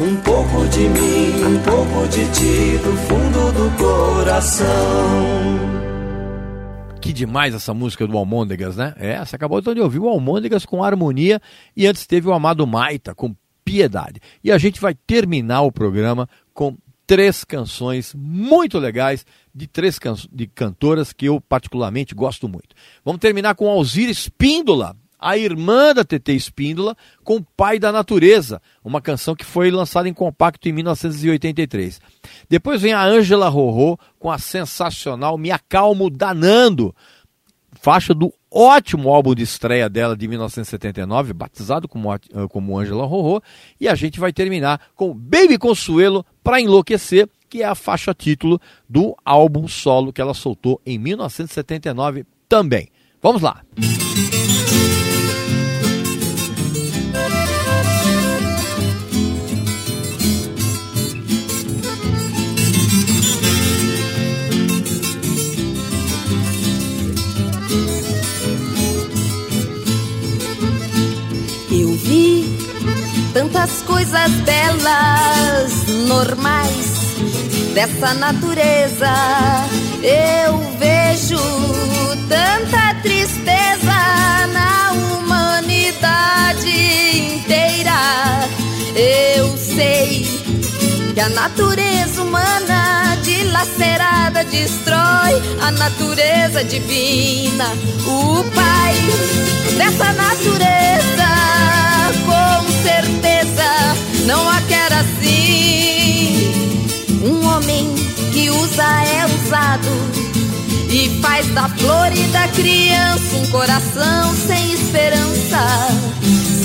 Um 0.00 0.14
pouco 0.18 0.64
de 0.68 0.88
mim, 0.88 1.44
um 1.44 1.58
pouco 1.58 2.06
de 2.06 2.24
ti, 2.28 2.78
do 2.84 2.96
fundo 3.08 3.50
do 3.50 3.68
coração. 3.76 4.70
Que 7.10 7.14
demais 7.14 7.56
essa 7.56 7.74
música 7.74 8.06
do 8.06 8.16
Almôndegas, 8.16 8.76
né? 8.76 8.94
É, 8.96 9.18
você 9.18 9.34
acabou 9.34 9.60
de 9.60 9.80
ouvir 9.80 9.98
o 9.98 10.06
Almôndegas 10.06 10.64
com 10.64 10.84
harmonia 10.84 11.42
e 11.76 11.84
antes 11.84 12.06
teve 12.06 12.28
o 12.28 12.32
Amado 12.32 12.64
Maita 12.64 13.16
com 13.16 13.34
piedade. 13.64 14.20
E 14.44 14.52
a 14.52 14.56
gente 14.58 14.80
vai 14.80 14.94
terminar 14.94 15.62
o 15.62 15.72
programa 15.72 16.28
com 16.54 16.78
três 17.08 17.42
canções 17.42 18.14
muito 18.14 18.78
legais 18.78 19.26
de 19.52 19.66
três 19.66 19.98
can 19.98 20.14
de 20.30 20.46
cantoras 20.46 21.12
que 21.12 21.26
eu 21.26 21.40
particularmente 21.40 22.14
gosto 22.14 22.48
muito. 22.48 22.76
Vamos 23.04 23.20
terminar 23.20 23.56
com 23.56 23.68
Alzira 23.68 24.12
Espíndola, 24.12 24.96
a 25.20 25.36
irmã 25.36 25.92
da 25.92 26.02
TT 26.02 26.32
Espíndola, 26.32 26.96
com 27.22 27.42
Pai 27.42 27.78
da 27.78 27.92
Natureza, 27.92 28.62
uma 28.82 29.00
canção 29.00 29.36
que 29.36 29.44
foi 29.44 29.70
lançada 29.70 30.08
em 30.08 30.14
compacto 30.14 30.68
em 30.68 30.72
1983. 30.72 32.00
Depois 32.48 32.80
vem 32.80 32.92
a 32.92 33.04
Ângela 33.04 33.48
Rorô 33.48 33.98
com 34.18 34.30
a 34.30 34.38
sensacional 34.38 35.36
Me 35.36 35.50
Acalmo 35.50 36.08
Danando, 36.08 36.94
faixa 37.72 38.14
do 38.14 38.32
ótimo 38.50 39.10
álbum 39.10 39.34
de 39.34 39.42
estreia 39.42 39.88
dela 39.88 40.16
de 40.16 40.26
1979, 40.26 41.32
batizado 41.32 41.86
como, 41.86 42.08
como 42.48 42.78
Ângela 42.78 43.04
Rorô, 43.04 43.42
e 43.78 43.86
a 43.86 43.94
gente 43.94 44.18
vai 44.18 44.32
terminar 44.32 44.80
com 44.94 45.14
Baby 45.14 45.58
Consuelo 45.58 46.24
para 46.42 46.60
enlouquecer, 46.60 47.28
que 47.48 47.62
é 47.62 47.66
a 47.66 47.74
faixa 47.74 48.14
título 48.14 48.60
do 48.88 49.14
álbum 49.24 49.68
solo 49.68 50.12
que 50.12 50.20
ela 50.20 50.34
soltou 50.34 50.80
em 50.86 50.98
1979 50.98 52.24
também. 52.48 52.88
Vamos 53.22 53.42
lá. 53.42 53.62
Eu 53.76 54.59
tantas 73.70 73.82
coisas 73.82 74.30
belas, 74.42 75.86
normais 76.08 76.86
dessa 77.74 78.14
natureza. 78.14 79.12
Eu 80.02 80.58
vejo 80.78 81.38
tanta 82.28 82.94
tristeza 83.02 84.46
na 84.52 84.92
humanidade 84.92 86.68
inteira. 87.36 88.48
Eu 88.94 89.56
sei 89.56 90.26
que 91.14 91.20
a 91.20 91.28
natureza 91.28 92.22
humana 92.22 93.16
dilacerada 93.22 94.44
destrói 94.44 95.40
a 95.62 95.70
natureza 95.70 96.64
divina. 96.64 97.66
O 98.06 98.42
Pai 98.54 98.94
dessa 99.76 100.12
natureza, 100.12 101.28
com 102.26 102.82
certeza, 102.82 103.29
não 104.26 104.48
a 104.48 104.60
quer 104.62 104.92
assim. 104.92 106.52
Um 107.22 107.46
homem 107.46 107.94
que 108.32 108.50
usa 108.50 108.82
é 108.82 109.26
usado 109.26 109.88
e 110.90 111.08
faz 111.20 111.46
da 111.48 111.68
flor 111.68 112.12
e 112.12 112.22
da 112.28 112.48
criança 112.48 113.36
um 113.36 113.46
coração 113.46 114.34
sem 114.34 114.72
esperança, 114.72 115.88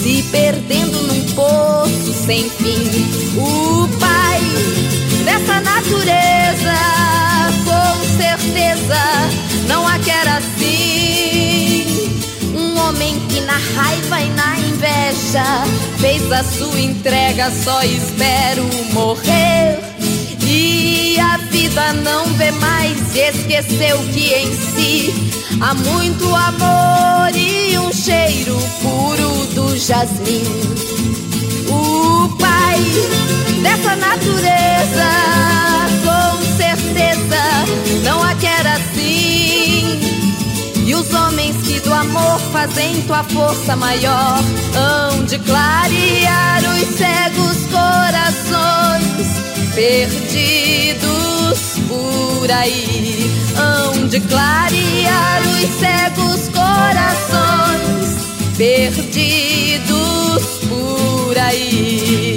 se 0.02 0.24
perdendo 0.32 0.98
num 1.04 1.22
poço 1.34 2.14
sem 2.26 2.50
fim. 2.50 2.84
O 3.38 3.88
pai 4.00 4.42
dessa 5.24 5.60
natureza, 5.62 6.76
com 7.66 8.18
certeza, 8.18 9.00
não 9.68 9.88
a 9.88 10.00
quer 10.00 10.28
assim. 10.28 11.95
Um 12.76 12.90
homem 12.90 13.18
que 13.30 13.40
na 13.40 13.58
raiva 13.58 14.20
e 14.20 14.30
na 14.32 14.60
inveja 14.60 15.64
fez 15.98 16.30
a 16.30 16.44
sua 16.44 16.78
entrega, 16.78 17.50
só 17.50 17.82
espero 17.84 18.66
morrer. 18.92 19.80
E 20.46 21.18
a 21.18 21.38
vida 21.38 21.94
não 21.94 22.26
vê 22.34 22.52
mais 22.52 23.16
esqueceu 23.16 23.98
que 24.12 24.34
em 24.34 24.54
si 24.54 25.14
há 25.62 25.74
muito 25.74 26.36
amor 26.36 27.34
e 27.34 27.80
um 27.80 27.94
cheiro 27.94 28.58
puro 28.82 29.46
do 29.54 29.78
jasmim. 29.78 30.44
O 31.70 32.28
pai 32.38 32.78
dessa 33.64 33.96
natureza, 33.96 35.10
com 36.04 36.58
certeza, 36.58 38.04
não 38.04 38.22
a 38.22 38.36
quer 38.36 38.68
assim. 38.68 40.16
E 40.86 40.94
os 40.94 41.12
homens 41.14 41.56
que 41.66 41.80
do 41.80 41.92
fazem 42.52 43.02
tua 43.04 43.24
força 43.24 43.76
maior 43.76 44.40
hão 44.76 45.24
de 45.26 45.38
clarear 45.40 46.62
os 46.64 46.98
cegos 46.98 47.66
corações 47.72 49.28
perdidos 49.74 51.06
por 51.88 52.52
aí 52.52 53.32
hão 53.58 54.08
de 54.08 54.20
clarear 54.22 55.42
os 55.42 55.80
cegos 55.80 56.50
corações 56.50 57.76
perdidos 58.58 60.44
por 60.68 61.38
aí. 61.38 62.35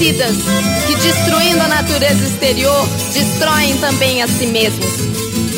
Que, 0.00 0.96
destruindo 0.96 1.60
a 1.62 1.68
natureza 1.68 2.24
exterior, 2.24 2.88
destroem 3.12 3.76
também 3.76 4.22
a 4.22 4.28
si 4.28 4.46
mesmos. 4.46 4.88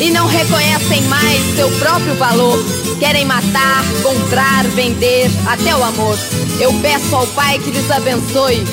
E 0.01 0.11
não 0.11 0.27
reconhecem 0.27 1.01
mais 1.03 1.55
seu 1.55 1.71
próprio 1.79 2.13
valor. 2.15 2.59
Querem 2.99 3.23
matar, 3.23 3.85
comprar, 4.03 4.65
vender, 4.75 5.31
até 5.47 5.73
o 5.73 5.81
amor. 5.81 6.17
Eu 6.59 6.73
peço 6.81 7.15
ao 7.15 7.25
Pai 7.27 7.57
que 7.59 7.71
lhes 7.71 7.89
abençoe. 7.89 8.65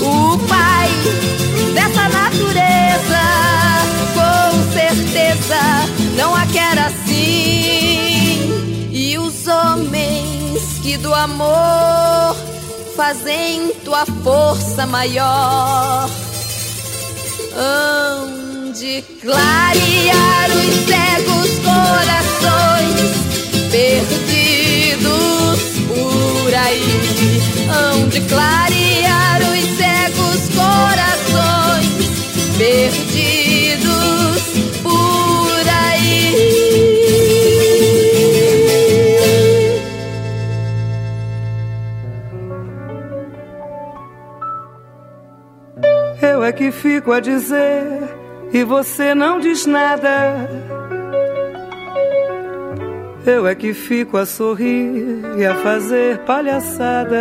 O 0.00 0.38
Pai 0.46 0.88
dessa 1.74 2.08
natureza, 2.08 3.22
com 4.14 4.72
certeza, 4.72 5.58
não 6.16 6.32
a 6.32 6.46
quer 6.46 6.78
assim. 6.78 8.38
E 8.92 9.18
os 9.18 9.48
homens 9.48 10.78
que 10.80 10.96
do 10.96 11.12
amor 11.12 12.31
fazem 12.96 13.72
tua 13.84 14.04
força 14.22 14.86
maior. 14.86 16.08
Hão 17.54 18.72
de 18.72 19.02
clarear 19.20 20.50
os 20.50 20.74
cegos 20.86 21.58
corações 21.58 23.10
perdidos 23.70 25.60
por 25.88 26.54
aí. 26.54 27.40
Hão 27.70 28.08
de 28.08 28.20
clarear 28.22 29.40
os 29.42 29.64
cegos 29.76 30.48
corações 30.54 31.88
perdidos 32.56 33.41
Eu 46.42 46.46
é 46.46 46.52
que 46.52 46.72
fico 46.72 47.12
a 47.12 47.20
dizer 47.20 47.86
e 48.52 48.64
você 48.64 49.14
não 49.14 49.38
diz 49.38 49.64
nada. 49.64 50.50
Eu 53.24 53.46
é 53.46 53.54
que 53.54 53.72
fico 53.72 54.16
a 54.16 54.26
sorrir 54.26 55.20
e 55.38 55.46
a 55.46 55.54
fazer 55.54 56.18
palhaçada. 56.26 57.16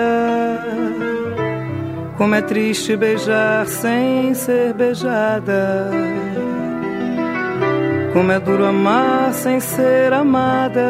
Como 2.17 2.34
é 2.34 2.41
triste 2.41 2.95
beijar 2.95 3.67
sem 3.67 4.34
ser 4.34 4.74
beijada. 4.74 5.91
Como 8.13 8.32
é 8.32 8.39
duro 8.39 8.65
amar 8.65 9.36
sem 9.36 9.59
ser 9.59 10.13
amada. 10.13 10.82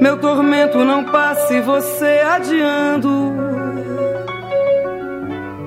Meu 0.00 0.18
tormento 0.18 0.84
não 0.84 1.04
passa 1.04 1.54
e 1.54 1.60
você 1.60 2.22
adiando. 2.28 3.45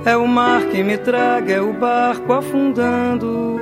É 0.05 0.15
o 0.15 0.27
mar 0.27 0.63
que 0.65 0.81
me 0.81 0.97
traga, 0.97 1.53
é 1.53 1.61
o 1.61 1.73
barco 1.73 2.31
afundando. 2.31 3.59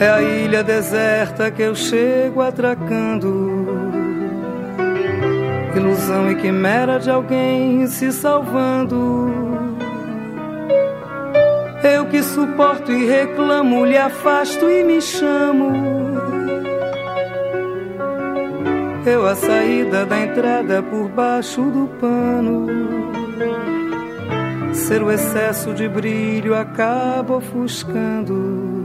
É 0.00 0.08
a 0.08 0.22
ilha 0.22 0.62
deserta 0.62 1.50
que 1.50 1.62
eu 1.62 1.74
chego 1.74 2.40
atracando. 2.40 3.66
Ilusão 5.74 6.30
e 6.30 6.36
quimera 6.36 6.98
de 6.98 7.10
alguém 7.10 7.86
se 7.86 8.12
salvando. 8.12 9.28
Eu 11.82 12.06
que 12.06 12.22
suporto 12.22 12.92
e 12.92 13.06
reclamo, 13.06 13.84
lhe 13.84 13.96
afasto 13.96 14.68
e 14.68 14.84
me 14.84 15.00
chamo. 15.00 15.72
Eu 19.06 19.26
a 19.26 19.34
saída 19.34 20.04
da 20.04 20.20
entrada 20.20 20.82
por 20.82 21.08
baixo 21.08 21.62
do 21.62 21.88
pano. 21.98 22.66
Ser 24.72 25.02
o 25.02 25.10
excesso 25.10 25.72
de 25.74 25.88
brilho 25.88 26.54
acaba 26.54 27.36
ofuscando. 27.36 28.84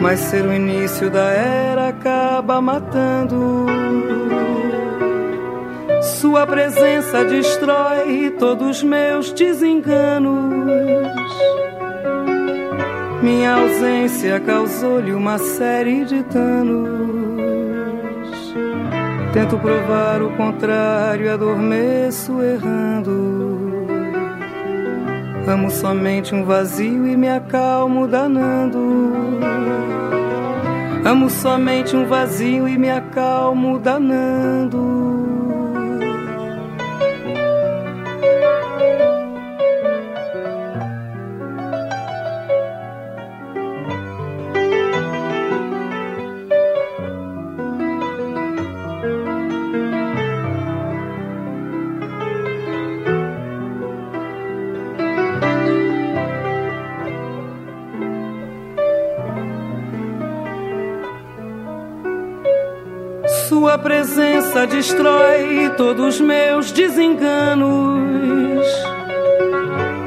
Mas 0.00 0.18
ser 0.20 0.44
o 0.44 0.52
início 0.52 1.10
da 1.10 1.30
era 1.30 1.88
acaba 1.88 2.60
matando. 2.60 3.66
Sua 6.02 6.46
presença 6.46 7.24
destrói 7.24 8.34
todos 8.38 8.82
meus 8.82 9.32
desenganos. 9.32 10.62
Minha 13.22 13.54
ausência 13.54 14.40
causou-lhe 14.40 15.12
uma 15.12 15.38
série 15.38 16.04
de 16.04 16.24
danos. 16.24 16.92
Tento 19.32 19.56
provar 19.58 20.20
o 20.20 20.30
contrário, 20.36 21.32
adormeço 21.32 22.42
errando. 22.42 23.31
Amo 25.46 25.70
somente 25.70 26.34
um 26.34 26.44
vazio 26.44 27.06
e 27.06 27.16
me 27.16 27.28
acalmo 27.28 28.06
danando. 28.06 28.78
Amo 31.04 31.28
somente 31.28 31.96
um 31.96 32.06
vazio 32.06 32.68
e 32.68 32.78
me 32.78 32.90
acalmo 32.90 33.78
danando. 33.78 35.11
Presença 64.02 64.66
destrói 64.66 65.70
todos 65.76 66.20
meus 66.20 66.72
desenganos. 66.72 68.66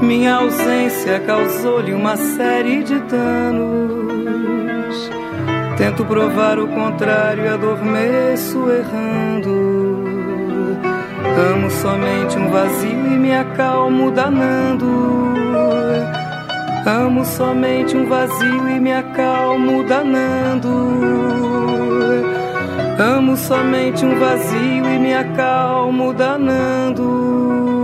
Minha 0.01 0.35
ausência 0.35 1.17
causou-lhe 1.21 1.93
uma 1.93 2.17
série 2.17 2.83
de 2.83 2.99
danos. 2.99 5.09
Tento 5.77 6.03
provar 6.03 6.59
o 6.59 6.67
contrário, 6.67 7.53
adormeço 7.53 8.69
errando. 8.69 10.03
Amo 11.53 11.71
somente 11.71 12.37
um 12.37 12.51
vazio 12.51 13.13
e 13.13 13.17
me 13.17 13.33
acalmo 13.33 14.11
danando. 14.11 14.87
Amo 16.85 17.23
somente 17.23 17.95
um 17.95 18.09
vazio 18.09 18.67
e 18.67 18.77
me 18.77 18.91
acalmo 18.91 19.85
danando. 19.85 21.54
Amo 22.97 23.35
somente 23.35 24.05
um 24.05 24.17
vazio 24.17 24.85
e 24.85 24.97
me 24.97 25.13
acalmo 25.13 26.13
danando. 26.13 27.74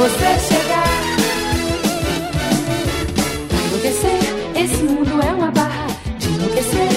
Você 0.00 0.38
chegar. 0.48 0.84
Enlouquecer, 3.66 4.18
esse 4.56 4.82
mundo 4.84 5.20
é 5.22 5.32
uma 5.34 5.50
barra 5.50 5.88
de 6.18 6.28
enlouquecer. 6.28 6.88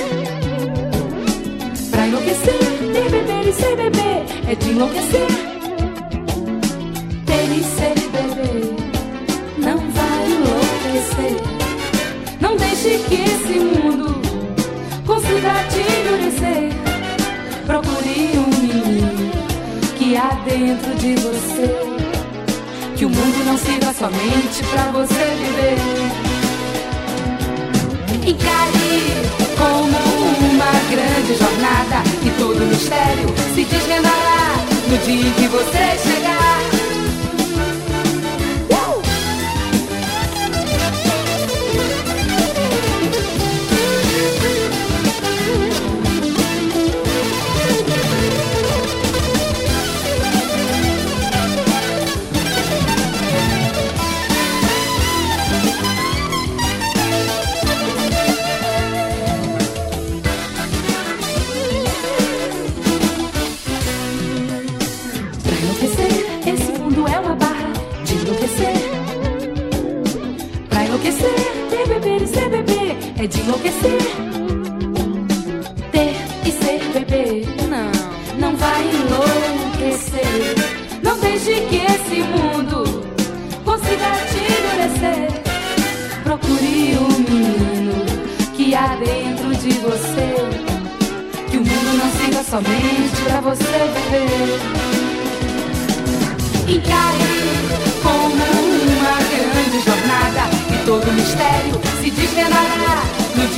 Pra 1.91 2.07
enlouquecer, 2.07 2.59
ter, 2.93 3.09
beber 3.11 3.49
e 3.49 3.53
ser 3.53 3.75
bebê 3.75 4.23
é 4.49 4.55
de 4.55 4.69
enlouquecer. 4.69 5.27
Ter 7.25 7.43
e 7.51 7.63
ser 7.75 7.93
bebê 8.13 8.73
não 9.57 9.79
vai 9.79 10.25
enlouquecer. 10.31 11.41
Não 12.39 12.55
deixe 12.55 12.99
que 13.09 13.15
esse 13.15 13.59
mundo 13.59 14.21
consiga 15.05 15.51
te 15.65 15.81
endurecer. 15.99 16.69
Procure 17.67 18.31
um 18.37 18.47
menino 18.61 19.31
que 19.97 20.15
há 20.15 20.29
dentro 20.45 20.95
de 20.95 21.15
você. 21.15 21.92
Que 22.95 23.05
o 23.05 23.09
mundo 23.09 23.45
não 23.45 23.57
sirva 23.57 23.91
somente 23.93 24.63
pra 24.71 24.83
você 24.91 25.25
viver. 25.41 25.77
Encare 28.25 29.23
como 29.57 29.97
uma 30.51 30.71
grande 30.89 31.35
jornada 31.35 32.03
e 32.23 32.29
todo 32.37 32.65
mistério 32.65 33.27
se 33.55 33.63
desvendará 33.65 34.55
no 34.87 34.97
dia 34.99 35.27
em 35.27 35.33
que 35.33 35.47
você 35.47 35.97
chegar. 36.09 36.72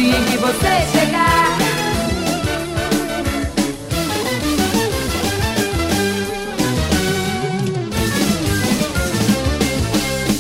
Dia 0.06 0.18
em 0.20 0.26
que 0.26 0.38
você 0.38 0.72
chegar. 0.92 1.58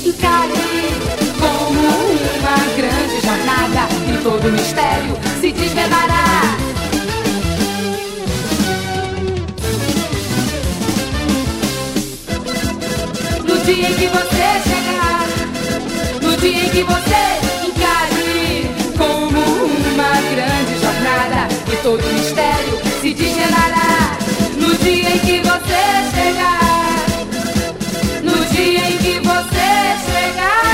Encare 0.06 0.54
como 1.40 1.80
uma 2.38 2.58
grande 2.78 3.22
jornada 3.26 3.90
e 4.08 4.24
todo 4.24 4.52
mistério 4.52 5.18
se 5.42 5.52
desvendará. 5.52 6.58
No 13.44 13.58
dia 13.66 13.90
em 13.90 13.96
que 13.96 14.08
você 14.08 14.48
chegar, 14.70 15.28
no 16.22 16.38
dia 16.38 16.66
em 16.66 16.70
que 16.70 16.84
você 16.84 17.25
todo 21.86 22.02
mistério 22.02 22.80
se 23.00 23.14
desvendará. 23.14 24.18
No 24.58 24.76
dia 24.78 25.16
em 25.16 25.20
que 25.20 25.40
você 25.42 25.84
chegar, 26.16 27.06
no 28.24 28.46
dia 28.48 28.90
em 28.90 28.98
que 28.98 29.20
você 29.20 29.70
chegar, 30.10 30.66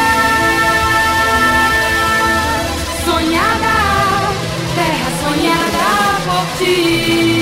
sonhada, 3.04 3.74
terra 4.74 5.12
sonhada 5.22 5.86
por 6.24 6.46
ti. 6.58 7.42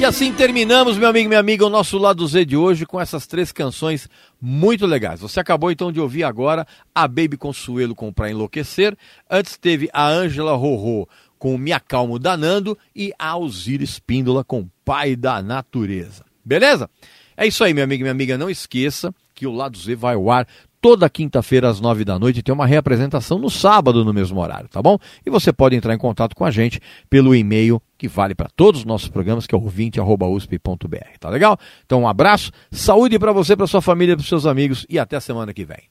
E 0.00 0.04
assim 0.06 0.32
terminamos, 0.32 0.96
meu 0.96 1.10
amigo 1.10 1.26
e 1.26 1.28
minha 1.28 1.40
amiga, 1.40 1.66
o 1.66 1.70
nosso 1.70 1.98
lado 1.98 2.26
Z 2.26 2.46
de 2.46 2.56
hoje 2.56 2.86
com 2.86 2.98
essas 2.98 3.26
três 3.26 3.52
canções 3.52 4.08
muito 4.40 4.86
legais. 4.86 5.20
Você 5.20 5.40
acabou 5.40 5.70
então 5.70 5.92
de 5.92 6.00
ouvir 6.00 6.24
agora 6.24 6.66
a 6.94 7.06
Baby 7.06 7.36
Consuelo 7.36 7.94
com 7.94 8.10
Pra 8.10 8.30
Enlouquecer. 8.30 8.96
Antes 9.30 9.58
teve 9.58 9.90
a 9.92 10.06
Ângela 10.08 10.56
Rorô 10.56 11.06
com 11.44 11.58
Me 11.58 11.72
Acalmo 11.72 12.18
Danando 12.18 12.74
e 12.96 13.12
a 13.18 13.28
Alzira 13.28 13.84
Espíndola 13.84 14.42
com 14.42 14.66
Pai 14.82 15.14
da 15.14 15.42
Natureza. 15.42 16.24
Beleza? 16.42 16.88
É 17.36 17.46
isso 17.46 17.62
aí, 17.62 17.74
meu 17.74 17.84
amigo 17.84 18.00
e 18.00 18.04
minha 18.04 18.12
amiga. 18.12 18.38
Não 18.38 18.48
esqueça 18.48 19.14
que 19.34 19.46
o 19.46 19.52
lado 19.52 19.76
Z 19.76 19.94
vai 19.94 20.14
ao 20.14 20.30
ar 20.30 20.46
toda 20.80 21.06
quinta-feira 21.10 21.68
às 21.68 21.82
nove 21.82 22.02
da 22.02 22.18
noite 22.18 22.38
e 22.38 22.42
tem 22.42 22.54
uma 22.54 22.64
reapresentação 22.64 23.38
no 23.38 23.50
sábado 23.50 24.06
no 24.06 24.14
mesmo 24.14 24.40
horário, 24.40 24.70
tá 24.70 24.80
bom? 24.80 24.96
E 25.26 25.28
você 25.28 25.52
pode 25.52 25.76
entrar 25.76 25.92
em 25.92 25.98
contato 25.98 26.34
com 26.34 26.46
a 26.46 26.50
gente 26.50 26.80
pelo 27.10 27.34
e-mail 27.34 27.78
que 27.98 28.08
vale 28.08 28.34
para 28.34 28.48
todos 28.56 28.80
os 28.80 28.86
nossos 28.86 29.08
programas, 29.08 29.46
que 29.46 29.54
é 29.54 29.58
ouvinte.usp.br, 29.58 31.18
tá 31.20 31.28
legal? 31.28 31.58
Então 31.84 32.00
um 32.00 32.08
abraço, 32.08 32.50
saúde 32.70 33.18
para 33.18 33.32
você, 33.32 33.54
para 33.54 33.66
sua 33.66 33.82
família, 33.82 34.16
para 34.16 34.24
seus 34.24 34.46
amigos 34.46 34.86
e 34.88 34.98
até 34.98 35.16
a 35.16 35.20
semana 35.20 35.52
que 35.52 35.66
vem. 35.66 35.82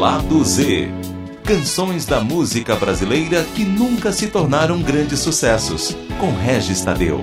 Lado 0.00 0.42
Z. 0.42 1.13
Canções 1.44 2.06
da 2.06 2.20
música 2.20 2.74
brasileira 2.74 3.44
que 3.54 3.66
nunca 3.66 4.10
se 4.12 4.28
tornaram 4.28 4.80
grandes 4.80 5.18
sucessos. 5.18 5.94
Com 6.18 6.32
Regis 6.32 6.82
Tadeu. 6.82 7.20